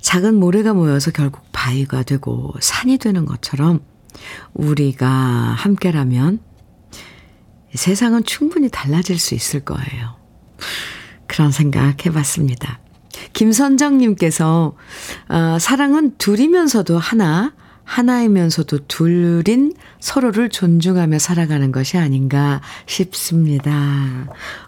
작은 0.00 0.34
모래가 0.34 0.74
모여서 0.74 1.10
결국 1.10 1.42
바위가 1.52 2.02
되고 2.02 2.54
산이 2.60 2.98
되는 2.98 3.24
것처럼 3.24 3.80
우리가 4.54 5.08
함께라면 5.08 6.40
세상은 7.74 8.24
충분히 8.24 8.68
달라질 8.68 9.18
수 9.18 9.34
있을 9.34 9.60
거예요. 9.60 10.16
그런 11.38 11.52
생각 11.52 12.04
해봤습니다. 12.04 12.80
김선정님께서, 13.32 14.74
어, 15.28 15.58
사랑은 15.60 16.16
둘이면서도 16.18 16.98
하나, 16.98 17.54
하나이면서도 17.84 18.88
둘인 18.88 19.72
서로를 20.00 20.48
존중하며 20.48 21.20
살아가는 21.20 21.70
것이 21.70 21.96
아닌가 21.96 22.60
싶습니다. 22.86 23.72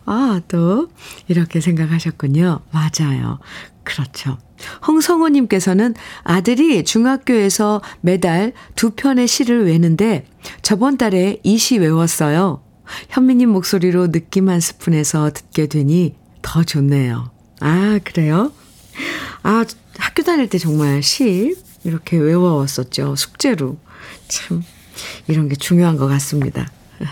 아, 0.06 0.40
또, 0.46 0.86
이렇게 1.26 1.60
생각하셨군요. 1.60 2.60
맞아요. 2.70 3.40
그렇죠. 3.82 4.38
홍성호님께서는 4.86 5.96
아들이 6.22 6.84
중학교에서 6.84 7.82
매달 8.00 8.52
두 8.76 8.90
편의 8.90 9.26
시를 9.26 9.66
외는데 9.66 10.24
저번 10.62 10.96
달에 10.96 11.40
이 11.42 11.56
시 11.56 11.78
외웠어요. 11.78 12.62
현미님 13.08 13.48
목소리로 13.50 14.12
느낌 14.12 14.48
한 14.48 14.60
스푼에서 14.60 15.30
듣게 15.32 15.66
되니 15.66 16.19
더 16.42 16.62
좋네요. 16.62 17.30
아, 17.60 17.98
그래요? 18.04 18.52
아, 19.42 19.64
학교 19.98 20.22
다닐 20.22 20.48
때 20.48 20.58
정말 20.58 21.02
시 21.02 21.54
이렇게 21.84 22.16
외워왔었죠. 22.16 23.16
숙제로. 23.16 23.78
참, 24.28 24.62
이런 25.28 25.48
게 25.48 25.56
중요한 25.56 25.96
것 25.96 26.06
같습니다. 26.06 26.70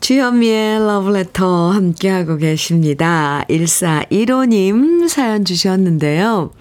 주현미의 0.00 0.78
러브레터 0.86 1.70
함께하고 1.70 2.36
계십니다. 2.36 3.44
1415님 3.50 5.08
사연 5.08 5.44
주셨는데요. 5.44 6.52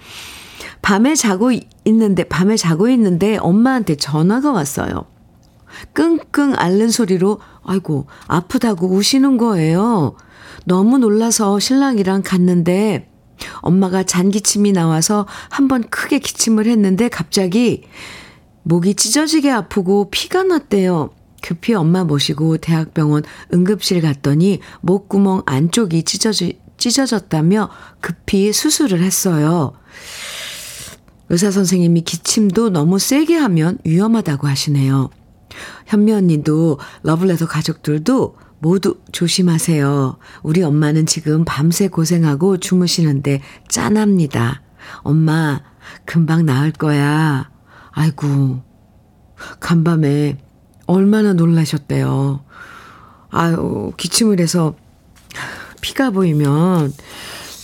밤에 0.82 1.15
자고 1.15 1.51
있는데, 1.86 2.23
밤에 2.23 2.58
자고 2.58 2.89
있는데 2.89 3.38
엄마한테 3.38 3.95
전화가 3.95 4.51
왔어요. 4.51 5.06
끙끙 5.93 6.56
앓는 6.56 6.89
소리로, 6.89 7.39
아이고, 7.63 8.08
아프다고 8.28 8.88
우시는 8.88 9.38
거예요. 9.38 10.15
너무 10.65 10.97
놀라서 10.97 11.60
신랑이랑 11.60 12.23
갔는데, 12.23 13.10
엄마가 13.62 14.04
잔기침이 14.04 14.71
나와서 14.71 15.25
한번 15.49 15.84
크게 15.89 16.19
기침을 16.19 16.67
했는데 16.67 17.10
갑자기 17.10 17.84
목이 18.63 18.95
찢어지게 18.95 19.51
아프고 19.51 20.10
피가 20.10 20.43
났대요. 20.43 21.12
급히 21.41 21.73
엄마 21.73 22.04
모시고 22.04 22.58
대학병원 22.58 23.23
응급실 23.54 24.01
갔더니 24.01 24.60
목구멍 24.82 25.43
안쪽이 25.45 26.04
찢어지, 26.04 26.60
찢어졌다며 26.78 27.69
급히 28.01 28.51
수술을 28.51 29.04
했어요. 29.04 29.73
의사 31.30 31.51
선생님이 31.51 32.01
기침도 32.01 32.69
너무 32.69 32.97
세게 32.97 33.36
하면 33.36 33.78
위험하다고 33.84 34.47
하시네요. 34.47 35.10
현미 35.86 36.13
언니도 36.13 36.80
러블레터 37.04 37.47
가족들도 37.47 38.36
모두 38.65 38.99
조심하세요. 39.12 40.17
우리 40.41 40.63
엄마는 40.63 41.06
지금 41.06 41.45
밤새 41.45 41.88
고생하고 41.88 42.58
주무시는데 42.58 43.43
짠합니다. 43.67 44.63
엄마, 45.01 45.62
금방 46.06 46.47
나을 46.47 46.71
거야. 46.71 47.51
아이고, 47.91 48.63
간밤에 49.60 50.39
얼마나 50.88 51.34
놀라셨대요. 51.34 52.43
아유, 53.30 53.93
기침을 53.97 54.39
해서 54.39 54.75
피가 55.82 56.10
보이면 56.10 56.91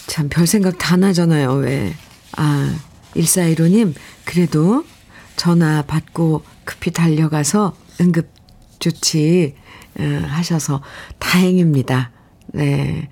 참 0.06 0.30
별 0.30 0.46
생각 0.46 0.78
다 0.78 0.98
나잖아요, 0.98 1.54
왜. 1.54 1.96
아, 2.38 2.76
1415님, 3.16 3.96
그래도 4.24 4.86
전화 5.36 5.82
받고 5.82 6.44
급히 6.64 6.92
달려가서 6.92 7.76
응급 8.02 8.30
조치 8.78 9.56
어, 9.56 9.61
하셔서 10.00 10.82
다행입니다. 11.20 12.12
네. 12.54 13.10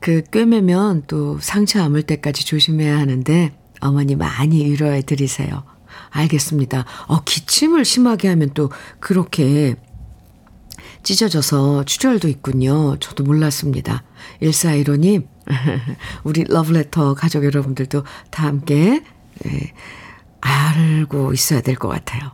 그 0.00 0.22
꿰매면 0.30 1.04
또 1.06 1.38
상처 1.40 1.82
아물 1.82 2.02
때까지 2.02 2.44
조심해야 2.44 2.98
하는데 2.98 3.52
어머니 3.80 4.16
많이 4.16 4.64
위로해 4.64 5.02
드리세요. 5.02 5.64
알겠습니다. 6.10 6.84
어, 7.06 7.22
기침을 7.24 7.84
심하게 7.84 8.28
하면 8.28 8.50
또 8.54 8.70
그렇게 9.00 9.76
찢어져서 11.02 11.84
출혈도 11.84 12.28
있군요. 12.28 12.96
저도 12.98 13.24
몰랐습니다. 13.24 14.02
1415님, 14.42 15.26
우리 16.24 16.44
러브레터 16.44 17.14
가족 17.14 17.44
여러분들도 17.44 18.02
다 18.30 18.44
함께 18.44 19.02
네, 19.44 19.72
알고 20.40 21.32
있어야 21.32 21.60
될 21.60 21.76
것 21.76 21.88
같아요. 21.88 22.32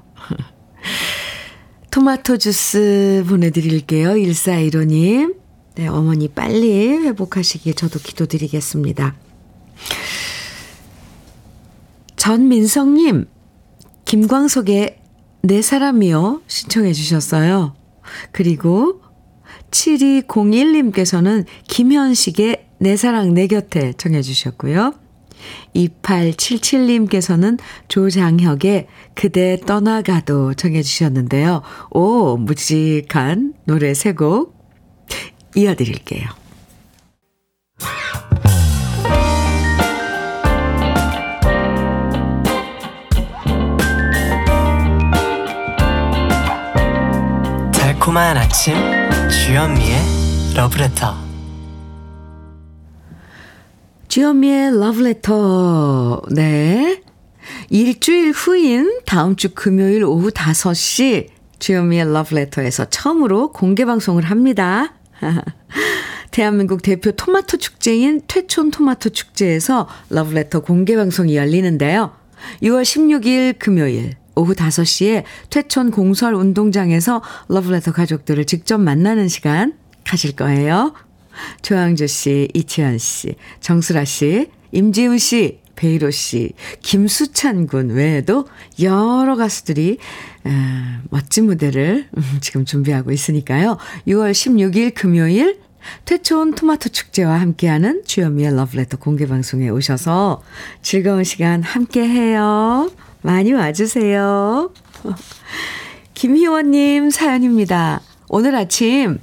토마토 1.93 2.39
주스 2.39 3.23
보내드릴게요. 3.29 4.15
1415님. 4.15 5.37
네, 5.75 5.89
어머니 5.89 6.27
빨리 6.27 6.89
회복하시기에 6.89 7.75
저도 7.75 7.99
기도드리겠습니다. 7.99 9.15
전민성님, 12.17 13.27
김광석의 14.07 15.01
내 15.43 15.61
사람이요 15.61 16.41
신청해 16.47 16.95
주셨어요. 16.95 17.75
그리고 18.31 19.03
7201님께서는 19.71 21.45
김현식의 21.69 22.69
내 22.79 22.97
사랑 22.97 23.35
내 23.35 23.47
곁에 23.47 23.93
청해 23.99 24.23
주셨고요. 24.23 24.95
2877님께서는 25.75 27.59
조장혁의 27.89 28.87
그대 29.15 29.57
떠나가도 29.67 30.55
청해 30.55 30.83
주셨는데요. 30.83 31.63
오, 31.91 32.37
묵직한 32.37 33.55
노래 33.65 33.95
세 33.95 34.13
곡 34.13 34.63
이어드릴게요. 35.55 36.29
달콤한 47.73 48.37
아침 48.37 48.75
주현미의 49.29 50.55
러브레터 50.55 51.32
주현미의 54.13 54.79
러브레터 54.79 56.21
네 56.33 57.01
일주일 57.71 58.33
후인 58.33 59.01
다음 59.07 59.37
주 59.37 59.55
금요일 59.55 60.05
오후 60.05 60.31
5시 60.31 61.29
주현미의 61.59 62.13
러브레터에서 62.13 62.91
처음으로 62.91 63.53
공개 63.53 63.87
방송을 63.87 64.25
합니다. 64.25 64.93
대한민국 66.31 66.83
대표 66.83 67.13
토마토 67.13 67.57
축제인 67.57 68.21
퇴촌 68.27 68.71
토마토 68.71 69.09
축제에서 69.09 69.89
러브레터 70.11 70.61
공개 70.61 70.95
방송이 70.95 71.35
열리는데요. 71.35 72.11
6월 72.63 72.83
16일 72.83 73.59
금요일 73.59 74.17
오후 74.35 74.53
5시에 74.53 75.25
퇴촌 75.49 75.91
공설 75.91 76.35
운동장에서 76.35 77.23
러브레터 77.49 77.93
가족들을 77.93 78.45
직접 78.45 78.77
만나는 78.77 79.29
시간 79.29 79.73
가질 80.05 80.37
거예요. 80.37 80.93
조항조 81.63 82.07
씨, 82.07 82.49
이치현 82.55 82.99
씨, 82.99 83.35
정수라 83.61 84.05
씨, 84.05 84.49
임지훈 84.73 85.19
씨, 85.19 85.61
베이로 85.77 86.11
씨, 86.11 86.53
김수찬 86.83 87.67
군 87.67 87.91
외에도 87.91 88.47
여러 88.81 89.37
가수들이 89.37 89.99
멋진 91.11 91.47
무대를 91.47 92.09
지금 92.41 92.65
준비하고 92.65 93.11
있으니까요. 93.11 93.79
6월 94.07 94.33
16일 94.33 94.95
금요일 94.95 95.61
퇴촌 96.05 96.55
토마토 96.55 96.91
축제와 96.91 97.41
함께하는 97.41 98.03
주현미의 98.05 98.55
러브레터 98.55 98.99
공개 98.99 99.27
방송에 99.27 99.69
오셔서 99.69 100.43
즐거운 100.81 101.25
시간 101.25 101.63
함께해요. 101.63 102.91
많이 103.23 103.53
와주세요. 103.53 104.73
김희원님 106.15 107.11
사연입니다. 107.11 108.01
오늘 108.29 108.55
아침 108.55 109.19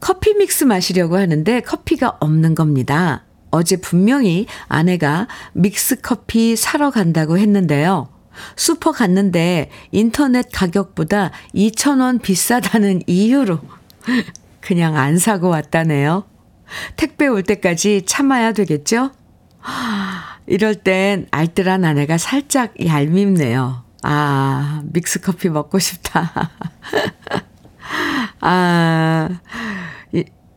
커피 0.00 0.34
믹스 0.34 0.64
마시려고 0.64 1.16
하는데 1.16 1.60
커피가 1.60 2.16
없는 2.20 2.54
겁니다. 2.54 3.24
어제 3.50 3.76
분명히 3.76 4.46
아내가 4.68 5.26
믹스 5.52 6.00
커피 6.00 6.56
사러 6.56 6.90
간다고 6.90 7.38
했는데요. 7.38 8.08
슈퍼 8.56 8.92
갔는데 8.92 9.70
인터넷 9.90 10.46
가격보다 10.52 11.32
2,000원 11.54 12.22
비싸다는 12.22 13.02
이유로 13.06 13.58
그냥 14.60 14.96
안 14.96 15.18
사고 15.18 15.48
왔다네요. 15.48 16.24
택배 16.96 17.26
올 17.26 17.42
때까지 17.42 18.02
참아야 18.06 18.52
되겠죠? 18.52 19.10
이럴 20.46 20.76
땐 20.76 21.26
알뜰한 21.30 21.84
아내가 21.84 22.18
살짝 22.18 22.74
얄밉네요. 22.84 23.84
아, 24.02 24.82
믹스 24.92 25.20
커피 25.20 25.48
먹고 25.48 25.78
싶다. 25.78 26.50
아, 28.40 29.28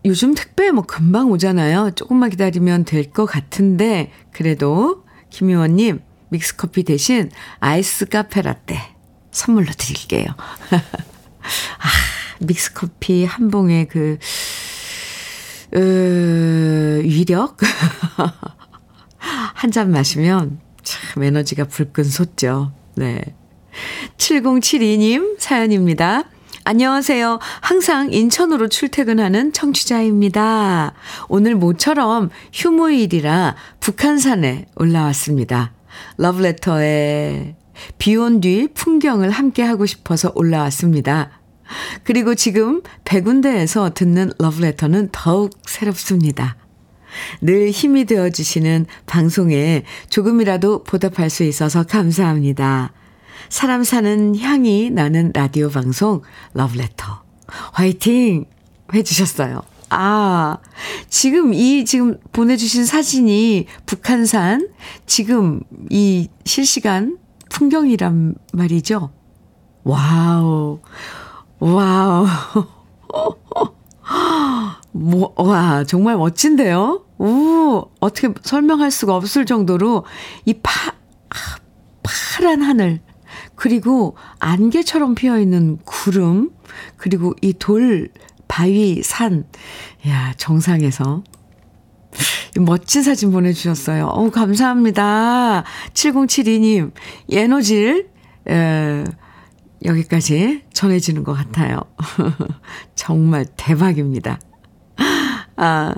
요즘 0.05 0.33
택배 0.33 0.71
뭐 0.71 0.83
금방 0.85 1.29
오잖아요. 1.31 1.91
조금만 1.95 2.29
기다리면 2.29 2.85
될 2.85 3.11
것 3.11 3.25
같은데, 3.25 4.11
그래도 4.31 5.03
김희원님, 5.29 6.01
믹스커피 6.29 6.83
대신 6.83 7.29
아이스 7.59 8.05
카페 8.05 8.41
라떼 8.41 8.79
선물로 9.31 9.71
드릴게요. 9.77 10.25
아, 10.71 11.87
믹스커피 12.39 13.25
한 13.25 13.49
봉의 13.51 13.87
그, 13.87 14.17
으, 15.75 17.01
위력? 17.03 17.57
한 19.53 19.69
잔 19.71 19.91
마시면 19.91 20.59
참 20.81 21.21
에너지가 21.23 21.65
불끈 21.65 22.03
솟죠. 22.03 22.73
네. 22.95 23.21
7072님 24.17 25.39
사연입니다. 25.39 26.23
안녕하세요. 26.63 27.39
항상 27.61 28.13
인천으로 28.13 28.67
출퇴근하는 28.67 29.51
청취자입니다. 29.51 30.93
오늘 31.27 31.55
모처럼 31.55 32.29
휴무일이라 32.53 33.55
북한산에 33.79 34.67
올라왔습니다. 34.75 35.73
러브레터에 36.17 37.55
비 37.97 38.15
온 38.15 38.41
뒤 38.41 38.67
풍경을 38.75 39.31
함께 39.31 39.63
하고 39.63 39.87
싶어서 39.87 40.31
올라왔습니다. 40.35 41.31
그리고 42.03 42.35
지금 42.35 42.81
백운대에서 43.05 43.93
듣는 43.95 44.31
러브레터는 44.37 45.09
더욱 45.11 45.51
새롭습니다. 45.65 46.57
늘 47.41 47.71
힘이 47.71 48.05
되어주시는 48.05 48.85
방송에 49.07 49.83
조금이라도 50.09 50.83
보답할 50.83 51.29
수 51.29 51.43
있어서 51.43 51.83
감사합니다. 51.83 52.93
사람 53.51 53.83
사는 53.83 54.39
향이 54.39 54.91
나는 54.91 55.31
라디오 55.35 55.69
방송 55.69 56.21
러브레터. 56.53 57.21
화이팅! 57.73 58.45
해주셨어요. 58.93 59.61
아, 59.89 60.57
지금 61.09 61.53
이, 61.53 61.83
지금 61.83 62.17
보내주신 62.31 62.85
사진이 62.85 63.65
북한산, 63.85 64.69
지금 65.05 65.59
이 65.89 66.29
실시간 66.45 67.17
풍경이란 67.49 68.35
말이죠. 68.53 69.11
wow, 69.83 70.79
wow. 71.59 72.27
뭐, 74.93 75.33
와, 75.35 75.83
정말 75.83 76.15
멋진데요? 76.15 77.03
오, 77.17 77.89
어떻게 77.99 78.29
설명할 78.43 78.91
수가 78.91 79.13
없을 79.13 79.45
정도로 79.45 80.05
이 80.45 80.53
파, 80.53 80.93
파란 82.01 82.61
하늘, 82.61 83.01
그리고 83.61 84.17
안개처럼 84.39 85.13
피어 85.13 85.39
있는 85.39 85.77
구름, 85.85 86.49
그리고 86.97 87.35
이 87.41 87.53
돌, 87.53 88.09
바위, 88.47 89.03
산. 89.03 89.45
야, 90.07 90.33
정상에서. 90.35 91.23
멋진 92.59 93.03
사진 93.03 93.31
보내주셨어요. 93.31 94.07
어 94.07 94.31
감사합니다. 94.31 95.63
7072님, 95.93 96.91
에너지를, 97.29 98.09
에, 98.49 99.03
여기까지 99.85 100.63
전해지는 100.73 101.23
것 101.23 101.33
같아요. 101.33 101.81
정말 102.95 103.45
대박입니다. 103.57 104.39
아, 105.55 105.93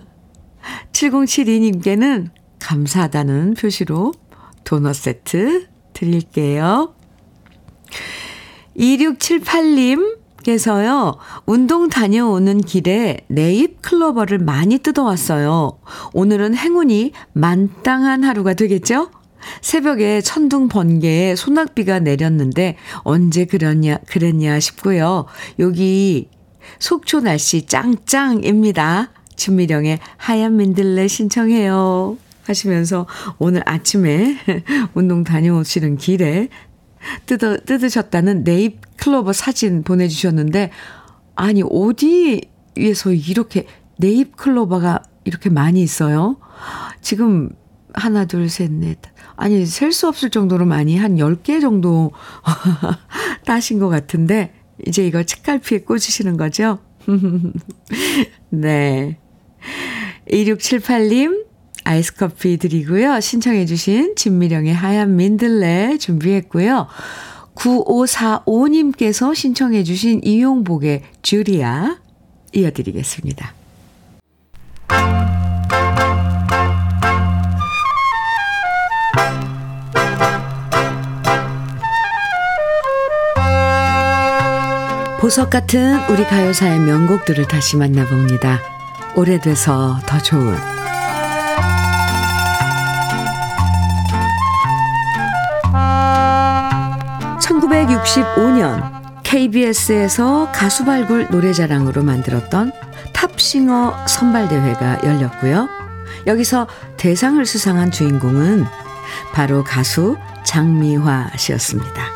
7072님께는 0.92 2.30
감사하다는 2.60 3.54
표시로 3.54 4.12
도넛 4.66 4.96
세트 4.96 5.70
드릴게요. 5.94 6.94
2678님께서요, 8.78 11.18
운동 11.46 11.90
다녀오는 11.90 12.62
길에 12.62 13.18
네잎 13.28 13.82
클로버를 13.82 14.38
많이 14.40 14.80
뜯어왔어요. 14.80 15.78
오늘은 16.14 16.56
행운이 16.56 17.12
만땅한 17.34 18.24
하루가 18.24 18.54
되겠죠? 18.54 19.10
새벽에 19.62 20.22
천둥 20.22 20.70
번개에 20.70 21.36
소낙비가 21.36 22.00
내렸는데 22.00 22.78
언제 23.00 23.46
그랬냐, 23.46 23.98
그랬냐 24.08 24.60
싶고요. 24.60 25.26
여기 25.60 26.30
속초 26.80 27.20
날씨 27.20 27.66
짱짱입니다. 27.66 29.12
준미령의 29.36 30.00
하얀 30.18 30.58
민들레 30.58 31.08
신청해요. 31.08 32.18
하시면서 32.46 33.08
오늘 33.40 33.64
아침에 33.66 34.38
운동 34.94 35.24
다녀오시는 35.24 35.98
길에 35.98 36.50
뜯어, 37.26 37.58
뜯으셨다는 37.58 38.44
네잎 38.44 38.80
클로버 38.98 39.34
사진 39.34 39.84
보내주셨는데, 39.84 40.72
아니, 41.36 41.64
어디에서 41.64 43.14
이렇게 43.14 43.68
네잎 43.98 44.36
클로버가 44.36 45.04
이렇게 45.26 45.50
많이 45.50 45.82
있어요? 45.82 46.38
지금 47.02 47.50
하나, 47.94 48.26
둘, 48.26 48.50
셋, 48.50 48.72
넷. 48.72 48.98
아니, 49.36 49.66
셀 49.66 49.92
수 49.92 50.08
없을 50.08 50.30
정도로 50.30 50.66
많이 50.66 50.98
한 50.98 51.16
10개 51.18 51.62
정도 51.62 52.12
따신 53.46 53.80
것 53.80 53.90
같은데, 53.90 54.54
이제 54.88 55.06
이거 55.06 55.24
책갈피에 55.24 55.80
꽂으시는 55.82 56.38
거죠? 56.38 56.80
네. 58.50 59.20
2678님, 60.30 61.43
아이스 61.84 62.16
커피 62.16 62.58
드리고요. 62.58 63.20
신청해 63.20 63.66
주신 63.66 64.16
진미령의 64.16 64.74
하얀 64.74 65.16
민들레 65.16 65.98
준비했고요. 65.98 66.88
9545님께서 67.56 69.36
신청해 69.36 69.84
주신 69.84 70.22
이용복의 70.24 71.04
주리아 71.22 71.98
이어드리겠습니다. 72.54 73.54
보석 85.20 85.50
같은 85.50 86.00
우리 86.10 86.26
가요사의 86.26 86.80
명곡들을 86.80 87.48
다시 87.48 87.78
만나봅니다. 87.78 88.60
오래돼서 89.16 89.98
더 90.06 90.18
좋은 90.20 90.73
1965년 97.74 99.24
KBS에서 99.24 100.52
가수 100.52 100.86
발굴 100.86 101.28
노래자랑으로 101.32 102.04
만들었던 102.04 102.72
탑싱어 103.14 104.06
선발대회가 104.08 105.00
열렸고요. 105.04 105.68
여기서 106.28 106.68
대상을 106.98 107.44
수상한 107.46 107.90
주인공은 107.90 108.66
바로 109.34 109.64
가수 109.64 110.18
장미화 110.44 111.32
씨였습니다. 111.36 112.12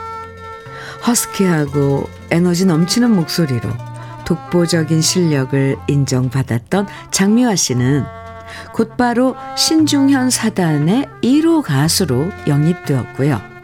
허스키하고 1.07 2.07
에너지 2.29 2.65
넘치는 2.65 3.09
목소리로 3.15 3.69
독보적인 4.25 5.01
실력을 5.01 5.75
인정받았던 5.87 6.87
장미화 7.09 7.55
씨는 7.55 8.05
곧바로 8.73 9.35
신중현 9.55 10.29
사단의 10.29 11.07
1호 11.23 11.63
가수로 11.63 12.29
영입되었고요. 12.47 13.56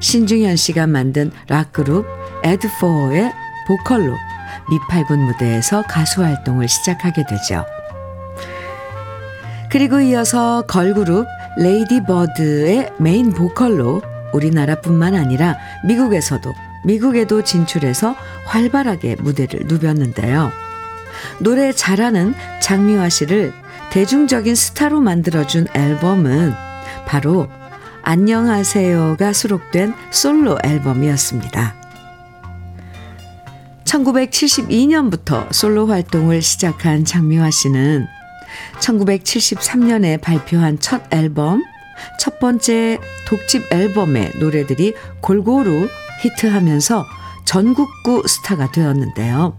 신중현 0.00 0.56
씨가 0.56 0.86
만든 0.86 1.30
락그룹 1.48 2.06
에드포의 2.42 3.32
보컬로 3.66 4.14
미팔군 4.70 5.20
무대에서 5.20 5.82
가수 5.82 6.22
활동을 6.22 6.68
시작하게 6.68 7.24
되죠. 7.26 7.64
그리고 9.70 10.00
이어서 10.00 10.62
걸그룹 10.66 11.26
레이디 11.58 12.02
버드의 12.04 12.90
메인 12.98 13.32
보컬로 13.32 14.02
우리나라뿐만 14.32 15.14
아니라 15.14 15.56
미국에서도 15.84 16.52
미국에도 16.84 17.42
진출해서 17.42 18.14
활발하게 18.46 19.16
무대를 19.20 19.66
누볐는데요. 19.66 20.50
노래 21.38 21.72
잘하는 21.72 22.34
장미화 22.60 23.08
씨를 23.08 23.52
대중적인 23.90 24.54
스타로 24.54 25.00
만들어준 25.00 25.66
앨범은 25.74 26.54
바로 27.06 27.48
안녕하세요가 28.02 29.32
수록된 29.32 29.94
솔로 30.10 30.58
앨범이었습니다. 30.64 31.74
1972년부터 33.84 35.52
솔로 35.52 35.86
활동을 35.86 36.42
시작한 36.42 37.04
장미화 37.04 37.50
씨는 37.50 38.06
1973년에 38.80 40.20
발표한 40.20 40.78
첫 40.78 41.02
앨범, 41.12 41.62
첫 42.18 42.38
번째 42.38 42.98
독집 43.26 43.72
앨범의 43.72 44.32
노래들이 44.40 44.94
골고루 45.20 45.88
히트하면서 46.22 47.06
전국구 47.44 48.24
스타가 48.26 48.70
되었는데요. 48.70 49.56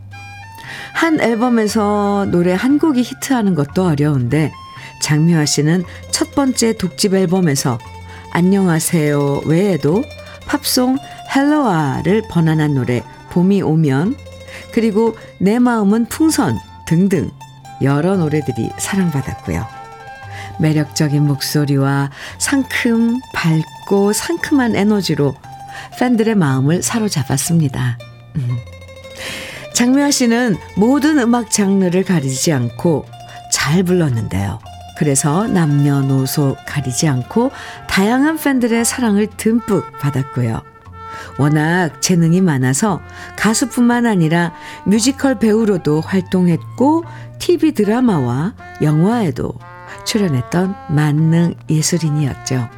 한 0.94 1.20
앨범에서 1.20 2.28
노래 2.32 2.54
한 2.54 2.80
곡이 2.80 3.02
히트하는 3.02 3.56
것도 3.56 3.86
어려운데 3.86 4.52
장미화 5.02 5.46
씨는 5.46 5.84
첫 6.12 6.34
번째 6.36 6.74
독집 6.74 7.14
앨범에서 7.14 7.80
안녕하세요 8.32 9.42
외에도 9.46 10.04
팝송 10.48 10.98
Hello-A를 11.36 12.24
번안한 12.30 12.74
노래 12.74 13.04
봄이 13.32 13.62
오면 13.62 14.16
그리고 14.74 15.16
내 15.38 15.60
마음은 15.60 16.06
풍선 16.06 16.58
등등 16.88 17.32
여러 17.82 18.16
노래들이 18.16 18.70
사랑받았고요. 18.78 19.66
매력적인 20.60 21.26
목소리와 21.26 22.10
상큼 22.38 23.20
밝고 23.34 24.14
상큼한 24.14 24.76
에너지로 24.76 25.36
팬들의 26.00 26.36
마음을 26.36 26.84
사로잡았습니다. 26.84 27.98
음. 28.36 28.58
장미화 29.74 30.12
씨는 30.12 30.58
모든 30.78 31.18
음악 31.20 31.50
장르를 31.50 32.04
가리지 32.04 32.52
않고 32.54 33.06
잘 33.52 33.84
불렀는데요. 33.84 34.60
그래서 35.02 35.48
남녀노소 35.48 36.58
가리지 36.68 37.08
않고 37.08 37.50
다양한 37.90 38.38
팬들의 38.38 38.86
사랑을 38.86 39.26
듬뿍 39.36 39.98
받았고요. 39.98 40.62
워낙 41.40 42.04
재능이 42.04 42.42
많아서 42.42 43.02
가수뿐만 43.36 44.06
아니라 44.06 44.54
뮤지컬 44.86 45.40
배우로도 45.40 46.02
활동했고 46.02 47.04
TV 47.40 47.72
드라마와 47.72 48.54
영화에도 48.84 49.56
출연했던 50.06 50.76
만능 50.90 51.56
예술인이었죠. 51.68 52.70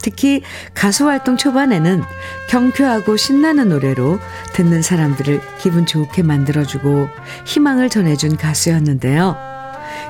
특히 0.00 0.42
가수 0.74 1.08
활동 1.08 1.36
초반에는 1.36 2.04
경쾌하고 2.50 3.16
신나는 3.16 3.70
노래로 3.70 4.20
듣는 4.52 4.80
사람들을 4.80 5.40
기분 5.58 5.86
좋게 5.86 6.22
만들어주고 6.22 7.08
희망을 7.46 7.90
전해준 7.90 8.36
가수였는데요. 8.36 9.53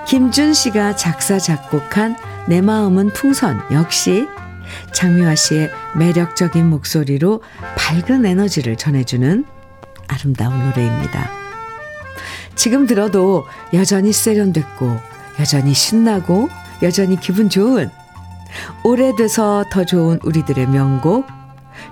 김준 0.07 0.55
씨가 0.55 0.97
작사, 0.97 1.39
작곡한 1.39 2.17
내 2.47 2.61
마음은 2.61 3.11
풍선 3.11 3.61
역시 3.73 4.27
장미화 4.93 5.35
씨의 5.35 5.71
매력적인 5.97 6.69
목소리로 6.69 7.43
밝은 7.77 8.25
에너지를 8.25 8.77
전해주는 8.77 9.45
아름다운 10.09 10.65
노래입니다. 10.65 11.31
지금 12.55 12.87
들어도 12.87 13.45
여전히 13.73 14.13
세련됐고, 14.13 14.99
여전히 15.41 15.75
신나고, 15.75 16.49
여전히 16.83 17.19
기분 17.19 17.49
좋은, 17.49 17.91
오래돼서 18.85 19.65
더 19.71 19.85
좋은 19.85 20.21
우리들의 20.23 20.69
명곡, 20.69 21.27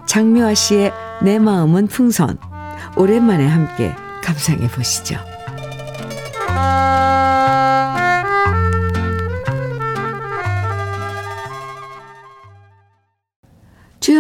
장미화 0.07 0.55
씨의 0.55 0.93
내 1.22 1.38
마음은 1.38 1.88
풍선, 1.88 2.38
오랜만에 2.97 3.47
함께 3.47 3.95
감상해 4.22 4.68
보시죠. 4.68 5.18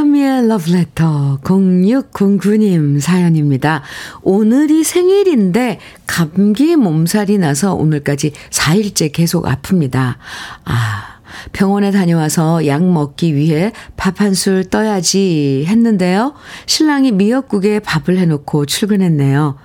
주현미의 0.02 0.48
러브레터 0.48 1.38
0609님 1.44 2.98
사연입니다. 3.00 3.82
오늘이 4.22 4.82
생일인데 4.82 5.78
감기 6.08 6.74
몸살이 6.74 7.38
나서 7.38 7.74
오늘까지 7.74 8.32
4일째 8.50 9.12
계속 9.12 9.44
아픕니다. 9.44 10.16
아, 10.64 11.20
병원에 11.52 11.92
다녀와서 11.92 12.66
약 12.66 12.84
먹기 12.84 13.36
위해 13.36 13.72
밥 13.96 14.20
한 14.20 14.34
술 14.34 14.64
떠야지 14.64 15.66
했는데요. 15.68 16.34
신랑이 16.66 17.12
미역국에 17.12 17.78
밥을 17.78 18.18
해놓고 18.18 18.66
출근했네요. 18.66 19.56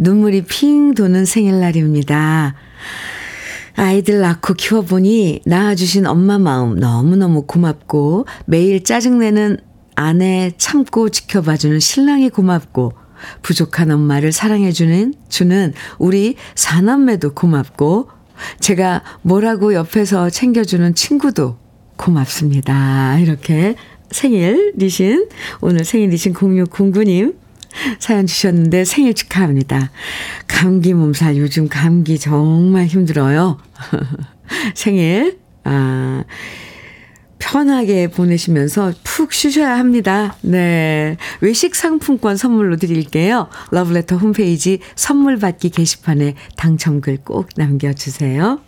눈물이 0.00 0.42
핑 0.46 0.94
도는 0.94 1.24
생일날입니다. 1.24 2.54
아이들 3.76 4.20
낳고 4.20 4.54
키워보니 4.54 5.42
낳아주신 5.46 6.06
엄마 6.06 6.38
마음 6.38 6.74
너무너무 6.80 7.42
고맙고 7.46 8.26
매일 8.46 8.82
짜증내는 8.82 9.58
아내 9.94 10.52
참고 10.58 11.08
지켜봐주는 11.08 11.80
신랑이 11.80 12.30
고맙고 12.30 12.92
부족한 13.42 13.90
엄마를 13.90 14.32
사랑해주는 14.32 15.14
주는 15.28 15.72
우리 15.98 16.36
사남매도 16.54 17.34
고맙고 17.34 18.10
제가 18.60 19.02
뭐라고 19.22 19.74
옆에서 19.74 20.30
챙겨주는 20.30 20.94
친구도 20.94 21.56
고맙습니다. 21.96 23.18
이렇게 23.18 23.76
생일이신 24.10 25.28
오늘 25.60 25.84
생일이신 25.84 26.34
0609님 26.34 27.36
사연 27.98 28.26
주셨는데 28.26 28.84
생일 28.84 29.14
축하합니다. 29.14 29.90
감기 30.46 30.94
몸살 30.94 31.36
요즘 31.36 31.68
감기 31.68 32.18
정말 32.18 32.86
힘들어요. 32.86 33.58
생일 34.74 35.38
아 35.64 36.24
편하게 37.44 38.08
보내시면서 38.08 38.94
푹 39.04 39.34
쉬셔야 39.34 39.78
합니다. 39.78 40.34
네. 40.40 41.18
외식 41.42 41.74
상품권 41.74 42.38
선물로 42.38 42.76
드릴게요. 42.76 43.48
러브레터 43.70 44.16
홈페이지 44.16 44.78
선물 44.96 45.38
받기 45.38 45.68
게시판에 45.68 46.36
당첨글 46.56 47.18
꼭 47.22 47.50
남겨주세요. 47.56 48.60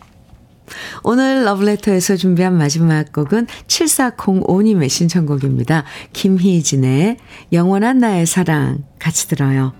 오늘 1.03 1.43
러브레터에서 1.45 2.17
준비한 2.17 2.55
마지막 2.55 3.11
곡은 3.11 3.47
7405님의 3.65 4.89
신청곡입니다. 4.89 5.83
김희진의 6.13 7.17
영원한 7.53 7.97
나의 7.97 8.27
사랑 8.27 8.83
같이 8.99 9.27
들어요. 9.27 9.73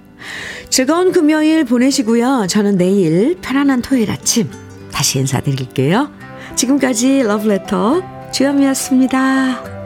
즐거운 0.70 1.12
금요일 1.12 1.66
보내시고요. 1.66 2.48
저는 2.50 2.78
내일 2.78 3.38
편안한 3.42 3.84
토요일 3.84 4.10
아침 4.10 4.50
다시 4.92 5.20
인사드릴게요. 5.20 6.10
지금까지 6.56 7.22
러브레터 7.22 8.17
주현미였습니다. 8.32 9.77